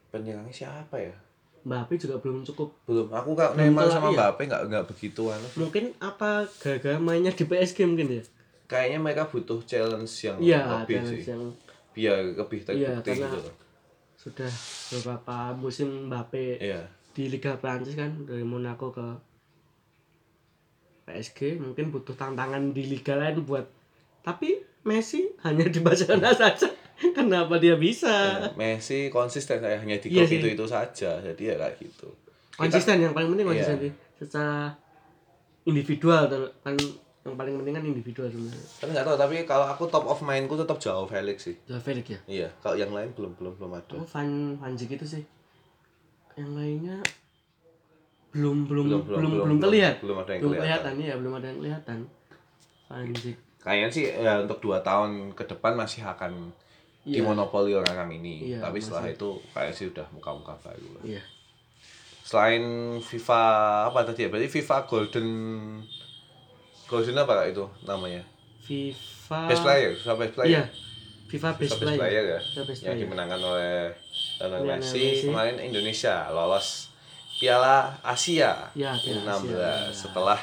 [0.10, 1.14] Penyerangnya siapa ya?
[1.60, 2.72] Mbappe juga belum cukup.
[2.84, 3.08] Belum.
[3.10, 4.18] Aku Belum Neymar sama iya.
[4.18, 8.24] Mbappe nggak nggak begitu anu mungkin apa gara-gara mainnya di PSG mungkin ya?
[8.66, 11.24] Kayaknya mereka butuh challenge yang iya lebih challenge sih.
[11.28, 11.44] yang
[11.92, 12.66] biar lebih Iya,
[12.96, 13.52] terbukti karena- gitu
[14.16, 14.52] sudah
[14.90, 16.84] beberapa musim Mbappe iya.
[17.12, 19.08] di Liga Prancis kan dari Monaco ke
[21.06, 23.66] PSG mungkin butuh tantangan di liga lain buat
[24.22, 26.70] tapi Messi hanya di Barcelona saja
[27.18, 28.10] kenapa dia bisa?
[28.10, 31.20] Ya, Messi konsisten saya hanya di Iya itu itu saja.
[31.20, 32.10] Jadi ya kayak gitu.
[32.54, 33.52] Konsisten yang paling penting Iya.
[33.56, 33.94] konsisten sih.
[34.20, 34.76] secara
[35.64, 36.28] individual
[36.60, 36.76] kan
[37.24, 38.68] yang paling penting kan individual sebenarnya.
[38.80, 41.56] Tapi nggak tahu tapi kalau aku top of mindku tetap jauh Felix sih.
[41.64, 42.20] Joao Felix ya?
[42.28, 43.96] Iya kalau yang lain belum belum belum ada.
[43.96, 45.24] Oh Van Van Dijk itu sih.
[46.36, 46.98] Yang lainnya
[48.30, 50.94] belum belum belum belum, terlihat belum ada yang belum kelihatan.
[50.94, 51.98] kelihatan ya belum ada yang kelihatan.
[52.88, 53.38] Van Dijk.
[53.60, 56.52] Kayaknya sih ya untuk dua tahun ke depan masih akan
[57.02, 57.16] Iya.
[57.16, 61.04] dimonopoli orang-orang ini Iya, tapi setelah itu kayak sih udah muka-muka baru lah.
[61.08, 61.24] Iya.
[62.22, 62.64] selain
[63.00, 63.44] FIFA
[63.88, 65.28] apa tadi ya berarti FIFA Golden
[66.86, 68.22] Golden apa Kak, itu namanya
[68.62, 70.64] FIFA best player FIFA best player Iya.
[71.26, 72.00] FIFA best FIFA best player.
[72.00, 73.02] player ya FIFA best yang player.
[73.02, 73.76] dimenangkan oleh
[74.40, 75.26] Lionel Messi Messi.
[75.26, 76.68] kemarin Indonesia lolos
[77.36, 79.74] Piala Asia Iya, Piala 16 Asia.
[79.92, 80.40] setelah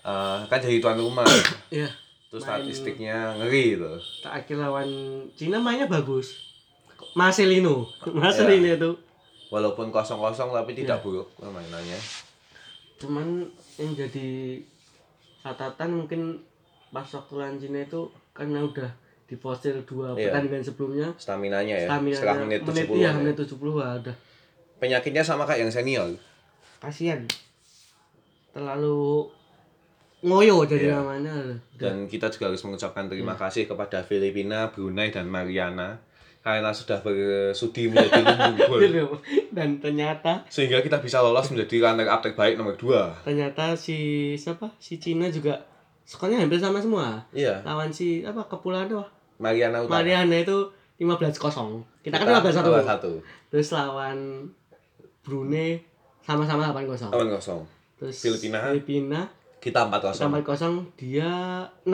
[0.00, 1.26] eh, kan jadi tuan rumah
[1.68, 1.88] Iya.
[2.28, 4.88] Terus Main- statistiknya ngeri itu Terakhir lawan
[5.32, 6.52] Cina mainnya bagus.
[7.12, 7.88] Marcelino.
[8.02, 8.12] Iya.
[8.12, 8.90] Marcelino itu.
[9.48, 10.78] walaupun kosong-kosong tapi Iya.
[10.84, 11.96] tidak buruk permainannya
[12.96, 14.60] Cuman yang jadi
[15.40, 16.36] catatan mungkin
[16.88, 18.92] pas waktu lawan Cina itu karena udah
[19.24, 20.28] diforsir dua Iya.
[20.28, 21.08] pertandingan sebelumnya.
[21.14, 24.16] stamina nya ya Stamina setelah menit 70 menit, iya, menit 70 wah, udah
[24.78, 26.08] penyakitnya sama kayak yang senior
[26.78, 27.24] kasihan.
[28.50, 29.28] Terlalu
[30.20, 30.98] ngoyo jadi Iya.
[30.98, 31.34] namanya.
[31.74, 33.40] dan kita juga harus mengucapkan terima Iya.
[33.40, 36.02] kasih kepada Filipina, Brunei dan Mariana.
[36.38, 38.80] Karena sudah bersudi menjadi lumbung gol.
[39.52, 43.98] Dan ternyata sehingga kita bisa lolos menjadi runner up terbaik nomor 2 ternyata si
[44.32, 44.70] siapa?
[44.78, 45.60] Si Cina juga
[46.02, 47.20] skornya hampir sama semua.
[47.34, 47.60] Iya.
[47.66, 48.46] Lawan si apa?
[48.48, 49.10] Kepulauan apa?
[49.36, 50.00] Mariana Utara.
[50.00, 50.56] Mariana itu
[50.96, 51.84] 15 kosong.
[52.00, 53.12] Kita kan Kita 15 15 satu.
[53.50, 54.18] Terus lawan
[55.20, 55.84] Brunei
[56.22, 57.10] sama-sama 8 kosong.
[57.12, 57.60] Lawan kosong.
[57.98, 58.72] Terus Filipina.
[58.72, 59.20] Filipina
[59.58, 61.30] kita 4 kita kosong 4 kosong dia
[61.82, 61.92] 6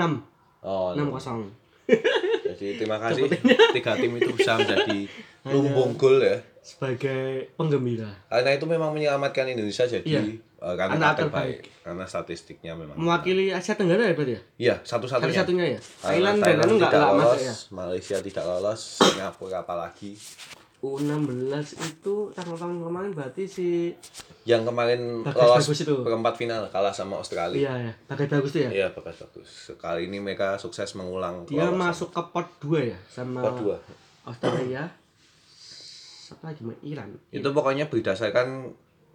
[0.62, 1.12] oh 6 no.
[1.12, 1.40] kosong.
[2.48, 3.28] Jadi terima kasih.
[3.72, 5.04] Tiga tim itu bisa menjadi
[5.44, 6.40] lumbung gol ya.
[6.60, 8.08] sebagai penggembira.
[8.24, 10.20] Karena itu memang menyelamatkan Indonesia jadi Iya.
[10.64, 11.60] eh, runner Anak terbaik.
[11.60, 11.84] terbaik.
[11.84, 14.42] karena statistiknya memang mewakili Asia Tenggara ya berarti ya?
[14.56, 15.28] Iya satu-satunya.
[15.28, 15.80] Satu-satunya ya?
[16.00, 17.54] Karena Thailand dan anu nggak tidak lolos, ya?
[17.68, 20.16] Malaysia tidak lolos, Singapura apalagi.
[20.84, 21.48] U16
[21.80, 23.68] itu tahun tahun kemarin berarti si
[24.44, 25.94] Yang kemarin Bagas lolos bagus itu.
[25.98, 27.56] perempat final kalah sama Australia.
[27.56, 29.48] iya ya pakai bagus tuh ya Iya, bagus bagus.
[29.66, 33.76] Sekali ini mereka sukses mengulang dia masuk ke pot 2 ya sama Pot dua.
[34.22, 34.92] Australia
[36.24, 38.72] satu lagi mah Iran Itu pokoknya berdasarkan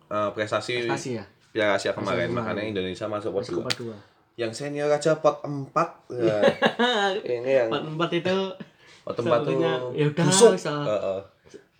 [0.07, 2.33] eh, prestasi Prestasi ya Piala Asia kemarin, kemarin.
[2.35, 3.93] makanya Indonesia masuk pot masuk ke dua.
[3.93, 4.01] pot
[4.33, 5.69] 2 Yang senior aja pot 4.
[6.15, 6.37] Ya,
[7.27, 8.35] ini yang pot 4 itu
[9.01, 10.51] pot 4 tuh sepertinya, ya udah, busuk.
[10.55, 11.19] Heeh.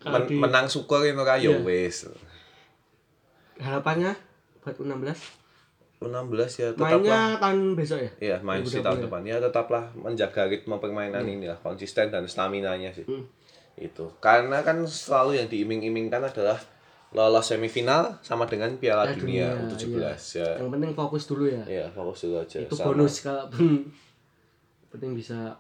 [0.01, 1.59] Men- di- menang syukur itu kan ya Iya.
[1.59, 2.07] wis.
[3.57, 4.15] harapannya
[4.61, 5.19] buat U16
[5.99, 6.07] 16
[6.55, 9.03] ya tetaplah mainnya tahun besok ya Iya, main sih 2020 tahun ya?
[9.03, 9.21] depan.
[9.25, 13.03] Ya tetaplah menjaga ritme permainan ini lah, konsisten dan stamina-nya sih.
[13.03, 13.27] Hmm.
[13.75, 14.15] Itu.
[14.17, 16.55] Karena kan selalu yang diiming-imingkan adalah
[17.09, 20.49] lolos semifinal sama dengan Piala Piala Dunia, Dunia, U17 ya.
[20.55, 22.57] yang penting fokus dulu ya Iya, fokus dulu aja.
[22.61, 23.49] itu Sama- bonus kalau
[24.91, 25.59] penting bisa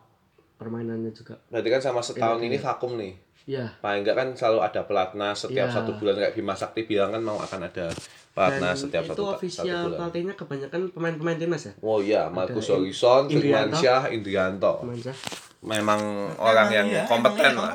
[0.55, 3.11] permainannya juga Berarti kan sama setahun ini vakum nih.
[3.49, 5.73] Iya Paling enggak kan selalu ada pelatnas setiap Iya.
[5.73, 7.97] satu bulan kayak Bima Sakti bilang kan mau akan ada dan
[8.31, 9.97] pelatnas setiap itu satu, satu official bulan.
[9.97, 13.25] pelatihnya kebanyakan pemain-pemain timnas ya Oh iya, Markus Horizon.
[13.27, 14.71] Firmansyah, Indrianto.
[14.79, 15.17] pemain sah
[15.59, 15.99] Memang
[16.37, 17.73] orang yang iya, kompeten lah.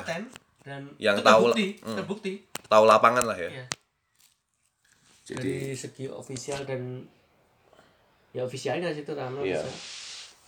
[0.63, 1.83] dan Yang tahu terbukti, lah.
[1.83, 1.95] Hmm.
[1.95, 2.33] terbukti
[2.65, 3.49] Tahu lapangan lah ya.
[3.51, 3.65] Iya.
[5.25, 7.05] Jadi dari segi official dan
[8.31, 9.59] ya ofisialnya situ Rano Iya.
[9.59, 9.69] bisa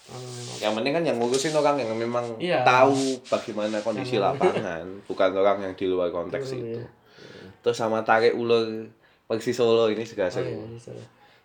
[0.07, 2.63] Memang- yang penting kan yang ngurusin orang yang memang Iya.
[2.63, 6.63] tahu bagaimana kondisi lapangan bukan orang yang di luar konteks Iya.
[6.77, 6.81] itu.
[7.59, 8.87] terus sama tarik ulur
[9.25, 10.95] Persis Solo ini juga oh, iya,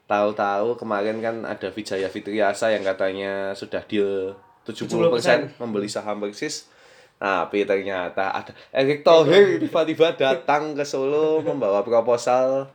[0.05, 4.31] tahu-tahu kemarin kan ada Wijaya Fitriasa yang katanya sudah deal
[4.63, 5.59] 70% 70%.
[5.59, 6.71] membeli saham Persis.
[7.19, 9.59] Tapi ternyata ada Erick Thohir.
[9.59, 12.67] tiba-tiba datang ke Solo membawa proposal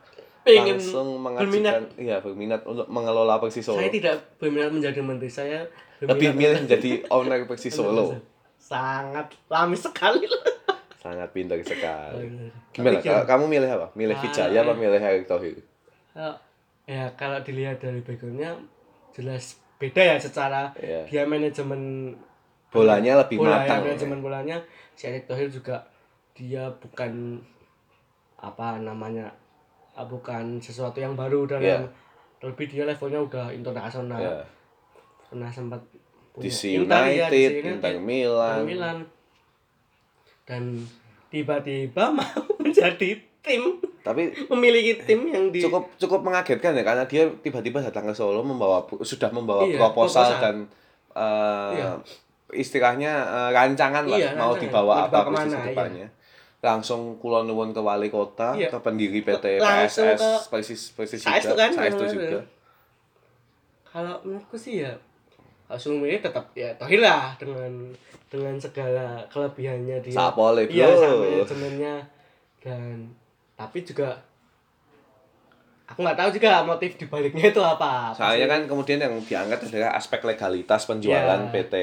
[0.50, 1.76] Pengen langsung berminat.
[1.76, 3.76] mengajukan iya berminat untuk mengelola Persis Solo.
[3.76, 5.68] Saya tidak berminat menjadi menteri saya
[5.98, 8.16] lebih berminat milih menjadi owner Persis Solo.
[8.58, 10.42] Sangat lamis sekali lah.
[10.98, 12.26] Sangat pintar sekali.
[12.26, 12.98] Tapi gimana?
[12.98, 13.86] Jangan- Ka- kamu milih apa?
[13.94, 15.56] Milih Ah, Wijaya apa milih Erick Thohir?
[16.10, 16.38] Kalau-
[16.84, 18.56] ya kalau dilihat dari backgroundnya
[19.10, 19.44] jelas
[19.76, 21.04] beda ya secara Iya.
[21.04, 22.12] dia manajemen
[22.68, 23.80] bolanya lebih bola ya matang.
[23.84, 24.56] manajemen bolanya.
[24.92, 25.86] Si Erick Thohir juga
[26.32, 27.40] dia bukan
[28.36, 29.30] apa namanya
[30.00, 31.70] bukan sesuatu yang baru dan Iya.
[31.72, 31.84] yang
[32.40, 34.38] lebih dia levelnya udah internasional ya.
[35.24, 35.82] pernah sempat
[36.30, 38.98] punya DC Inter ya, United, DC Inter Milan, Milan
[40.44, 40.62] dan
[41.28, 42.24] tiba-tiba mau
[42.58, 43.62] menjadi tim
[44.00, 48.40] tapi memiliki tim yang di cukup cukup mengagetkan ya karena dia tiba-tiba datang ke Solo
[48.40, 50.40] membawa sudah membawa Iya, proposal, proposal.
[50.40, 50.56] dan
[51.12, 51.90] eh, Iya.
[52.50, 54.62] istilahnya eh, rancangan lah Iya, mau rancangan.
[54.62, 56.06] dibawa Mau apa dibawa persis ke mana, ke depannya
[56.70, 58.68] langsung kulon nuwun ke wali kota Iya.
[58.68, 62.40] ke pendiri PT Langsung PSS ke- persis persis juga kan, saya itu juga
[63.84, 64.92] kalau menurutku sih ya
[65.64, 67.92] langsung milih tetap ya Tohir lah dengan
[68.26, 70.74] dengan segala kelebihannya dia Sapole, bro.
[70.74, 71.94] iya sama manajemennya
[72.58, 73.08] dan
[73.54, 74.12] tapi juga
[75.84, 80.20] aku nggak tahu juga motif dibaliknya itu apa Soalnya kan kemudian yang diangkat adalah aspek
[80.22, 81.50] legalitas penjualan Iya.
[81.50, 81.74] PT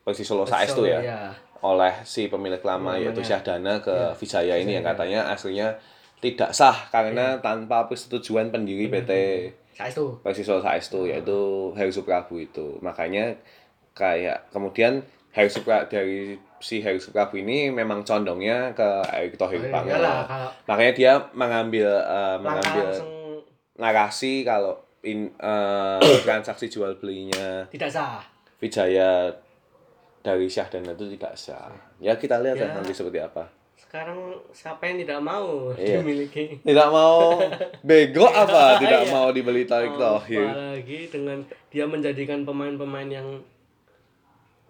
[0.00, 0.98] Persis Solo Saes itu ya.
[0.98, 1.20] iya.
[1.62, 3.08] Oleh si pemilik lama Namanya.
[3.08, 5.78] yaitu Syahdana ke Iya, Vijaya ini yang katanya aslinya
[6.18, 9.10] tidak sah karena tanpa persetujuan pendiri PT
[9.72, 11.38] saya itu Persis Solo Saes itu yaitu
[11.72, 12.76] Heri Suprabu itu.
[12.78, 13.32] Makanya
[13.92, 15.00] kayak kemudian
[15.30, 19.96] Heri Supra dari si Heri Suprabu ini memang condongnya ke Erick Thohir Oh, banget.
[19.96, 23.10] iyalah, kalau Makanya dia mengambil langkah mengambil langsung
[23.74, 28.20] narasi kalau in, eh, transaksi jual belinya tidak sah.
[28.60, 29.32] Vijaya
[30.22, 31.70] dari Syahdana itu tidak sah.
[31.98, 32.72] Ya kita lihat Ya.
[32.72, 33.50] nanti seperti apa.
[33.74, 34.16] sekarang
[34.50, 36.00] siapa yang tidak mau Iya.
[36.00, 37.36] dimiliki Tidak mau
[37.84, 38.78] bego apa?
[38.78, 39.12] Tidak Iya.
[39.12, 40.40] mau dibeli Tarik Thohir.
[40.42, 43.28] apalagi dengan dia menjadikan pemain-pemain yang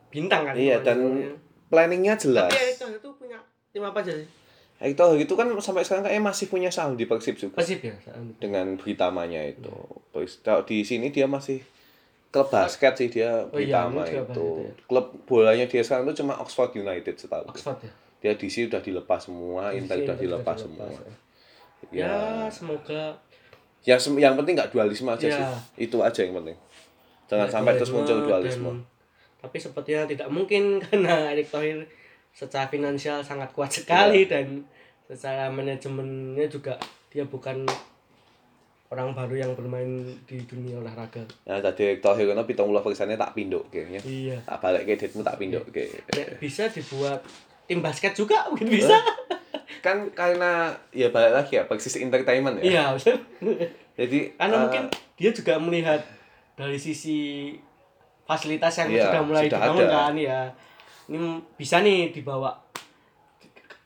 [0.09, 1.32] bintang kan Iya dan pemain-pemainnya.
[1.68, 2.50] planningnya jelas.
[2.50, 3.38] tapi Erick Thohir itu punya
[3.70, 4.28] tim apa aja sih
[4.78, 7.94] Erick Thohir itu kan sampai sekarang kayaknya masih punya saham di Persib juga Persib ya
[8.12, 8.34] ini.
[8.36, 9.70] dengan Britamanya itu.
[10.11, 11.62] Pers- Kalau di sini dia masih
[12.33, 14.49] klub basket sih dia Oh iya, Britama itu.
[14.59, 14.72] ya.
[14.83, 17.45] Klub bolanya dia sekarang itu cuma Oxford United setahu.
[17.47, 20.87] Oxford ya Dia di sini udah dilepas semua, Inter Iya, udah dilepas semua.
[20.87, 21.11] dilepas,
[21.91, 22.07] Ya.
[22.07, 22.16] ya
[22.49, 23.18] semoga
[23.83, 25.37] yang yang penting nggak dualisme aja Iya.
[25.37, 25.47] sih
[25.83, 26.55] itu aja yang penting
[27.26, 28.85] jangan nggak sampai terus muncul dualisme dan-
[29.41, 31.83] tapi sepertinya tidak mungkin karena Erick Thohir
[32.30, 34.30] secara finansial sangat kuat sekali Iya.
[34.39, 34.47] dan
[35.05, 36.78] secara manajemennya juga
[37.09, 37.66] dia bukan
[38.93, 41.24] orang baru yang bermain di dunia olahraga.
[41.49, 44.36] Nah tadi Thohir pitung puluh persennya tak pinduk kayaknya iya.
[44.45, 47.24] Tak balik ke duitmu tak pinduk ke Nek bisa dibuat
[47.64, 49.01] tim basket juga mungkin bisa.
[49.80, 52.64] Kan karena ya balik lagi ya Persis Entertainment ya.
[52.68, 52.84] Iya.
[52.93, 53.16] Betul.
[53.99, 54.84] jadi karena eh, mungkin
[55.16, 56.01] dia juga melihat
[56.53, 57.53] dari sisi
[58.28, 59.97] fasilitas yang Iya, sudah mulai sudah dibangun ada.
[59.97, 60.40] kan ya
[61.09, 61.18] ini
[61.57, 62.53] bisa nih dibawa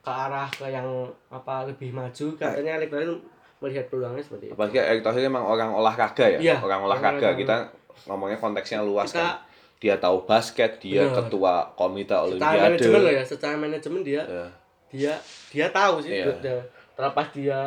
[0.03, 0.87] ke arah ke yang
[1.27, 3.19] apa lebih maju katanya Thohir
[3.57, 7.17] melihat peluangnya seperti itu apalagi Erick Thohir memang orang olahraga ya Iya, orang orang olahraga
[7.17, 7.39] olahraga.
[7.39, 7.55] kita
[8.05, 9.29] ngomongnya konteksnya luas Kita- kan
[9.77, 11.15] dia tahu basket dia Benar.
[11.19, 14.45] ketua komite secara olimpiade manajemen loh ya secara manajemen dia Ya.
[14.87, 15.13] dia
[15.51, 17.59] dia tahu sih dia- terlepas dia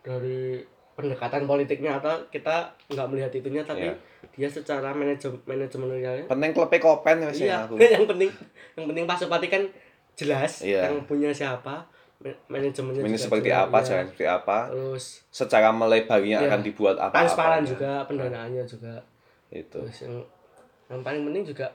[0.00, 0.60] dari
[0.92, 3.94] pendekatan politiknya atau kita nggak melihat itunya tapi Iya.
[4.30, 8.28] dia secara manajemen manajemennya penting klubnya kopen ya sih iya yang penting
[8.74, 9.62] yang penting Pak Supati kan
[10.12, 10.88] jelas Iya.
[10.88, 11.88] yang punya siapa
[12.46, 13.86] manajemennya juga seperti jelas, apa iya.
[13.86, 14.58] jangan seperti apa.
[14.68, 16.48] Terus secara melebarnya Iya.
[16.48, 18.94] akan dibuat apa transparan juga pendanaannya juga.
[19.48, 19.78] Itu.
[19.80, 20.14] Terus yang
[20.88, 21.66] yang paling penting juga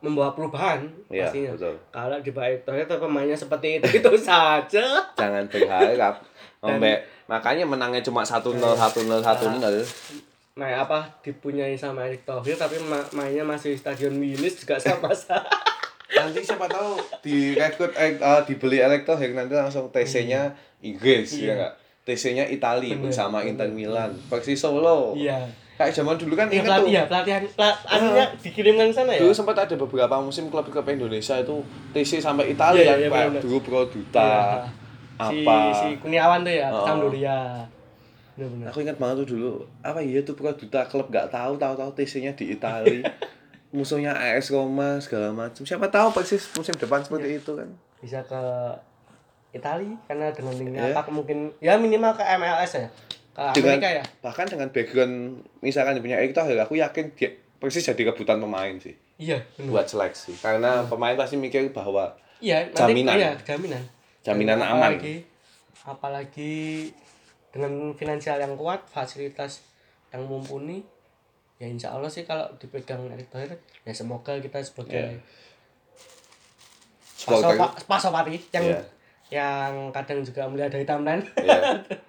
[0.00, 1.50] membawa perubahan Iya, pastinya.
[1.52, 1.76] betul.
[1.90, 4.84] kalau di Pak Erick pemainnya seperti itu itu saja.
[5.14, 6.14] Jangan berharap.
[6.60, 9.80] Sampai makanya menangnya cuma satu nol satu nol satu nol.
[10.50, 15.40] nah apa dipunyai sama Erick Thohir tapi ma- mainnya masih stadion Wilis juga sama saja
[16.12, 20.50] nanti siapa tahu direkrut eh, eh, dibeli Electro nanti langsung TC-nya
[20.80, 21.52] Inggris ya Iya.
[21.56, 23.50] nggak TC-nya Italia Bener, bersama bener.
[23.54, 25.46] Inter Milan Persis Solo iya
[25.76, 29.20] kayak zaman dulu kan ya, ingat tuh iya pelatihan pelat, anunya dikirimkan ke sana ya
[29.20, 31.56] dulu sempat ada beberapa musim klub-klub Indonesia itu
[31.90, 33.40] TC sampai Italia Iya, iya, kayak bener.
[33.40, 34.28] dulu Produta
[35.16, 35.26] Iya.
[35.26, 36.84] si, apa si Kurniawan tuh ya Oh.
[36.84, 37.38] Sampdoria
[38.32, 42.32] benar-benar Aku ingat banget tuh dulu, apa iya tuh Produta klub nggak tahu, tahu-tahu TC-nya
[42.32, 43.04] di Italia.
[43.70, 45.62] Musuhnya AS Roma segala macam.
[45.62, 47.38] Siapa tahu Persis musim depan seperti Iya.
[47.38, 47.68] itu kan.
[48.00, 48.42] bisa ke
[49.50, 50.94] Italia karena dengan linknya Iya.
[50.96, 52.88] apa mungkin ya minimal ke MLS ya
[53.30, 55.14] ke Dengan Amerika ya bahkan dengan background
[55.60, 59.70] misalkan dia punya Erick Thohir, aku yakin dia Persis jadi rebutan pemain sih iya benar
[59.70, 60.32] buat seleksi.
[60.34, 63.14] Karena pemain pasti mikir bahwa iya nanti Jaminan.
[63.14, 63.82] iya jaminan
[64.20, 64.80] Jaminan Dan aman.
[64.96, 65.14] apalagi
[65.84, 66.54] apalagi
[67.50, 69.60] dengan finansial yang kuat fasilitas
[70.08, 70.86] yang mumpuni
[71.60, 73.52] ya insya Allah sih kalau dipegang Erick Thohir
[73.84, 75.20] ya semoga kita sebagai Iya.
[77.12, 78.80] supporter Pasopa- Pasopati yang Iya.
[79.30, 81.60] yang kadang juga melihat dari timeline ya,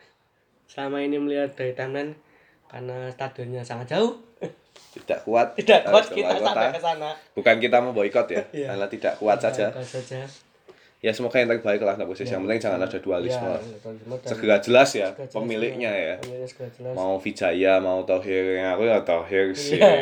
[0.71, 2.15] selama ini melihat dari timeline
[2.65, 4.15] karena stadionnya sangat jauh
[4.93, 6.47] tidak kuat tidak kuat kita kota.
[6.49, 8.67] sampai ke sana Bukan kita mau boykot ya, Iya.
[8.69, 9.67] karena tidak kuat saja.
[9.69, 10.23] Kuat saja
[11.01, 12.29] Ya semoga yang terbaik lah untuk Persis.
[12.29, 13.41] Yang penting jangan ada dualisme.
[13.41, 16.15] ya, dan- Segera jelas ya segera jelas pemiliknya ya.
[16.21, 16.93] pemiliknya segera jelas.
[16.93, 18.43] Mau Vijaya mau Tohir.
[18.55, 19.81] Yang aku ya Tohir sih.
[19.81, 19.97] Iya,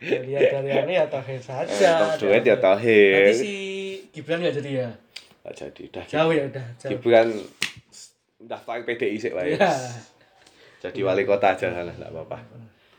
[0.00, 1.68] ya, lihat dari ini ya Tohir saja.
[1.68, 3.12] Eh, top duet ya Tohir.
[3.22, 3.54] Nanti si
[4.10, 4.88] Gibran nggak jadi ya?
[5.44, 6.90] Nggak jadi dah jauh ya udah jauh.
[6.90, 7.28] Gibran
[8.40, 9.60] daftar PDI sih lah ya.
[9.60, 9.72] Ya
[10.82, 12.40] jadi wali kota aja lah nggak apa-apa.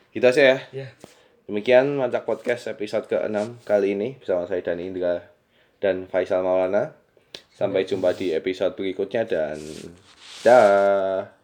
[0.09, 0.57] Gitu aja ya.
[0.71, 0.87] Ya
[1.45, 5.21] demikian Mancak Podcast episode ke-6 kali ini bersama saya Dani Indra
[5.77, 6.93] dan Faisal Maulana
[7.55, 9.57] sampai jumpa di episode berikutnya dan
[10.43, 11.34] dah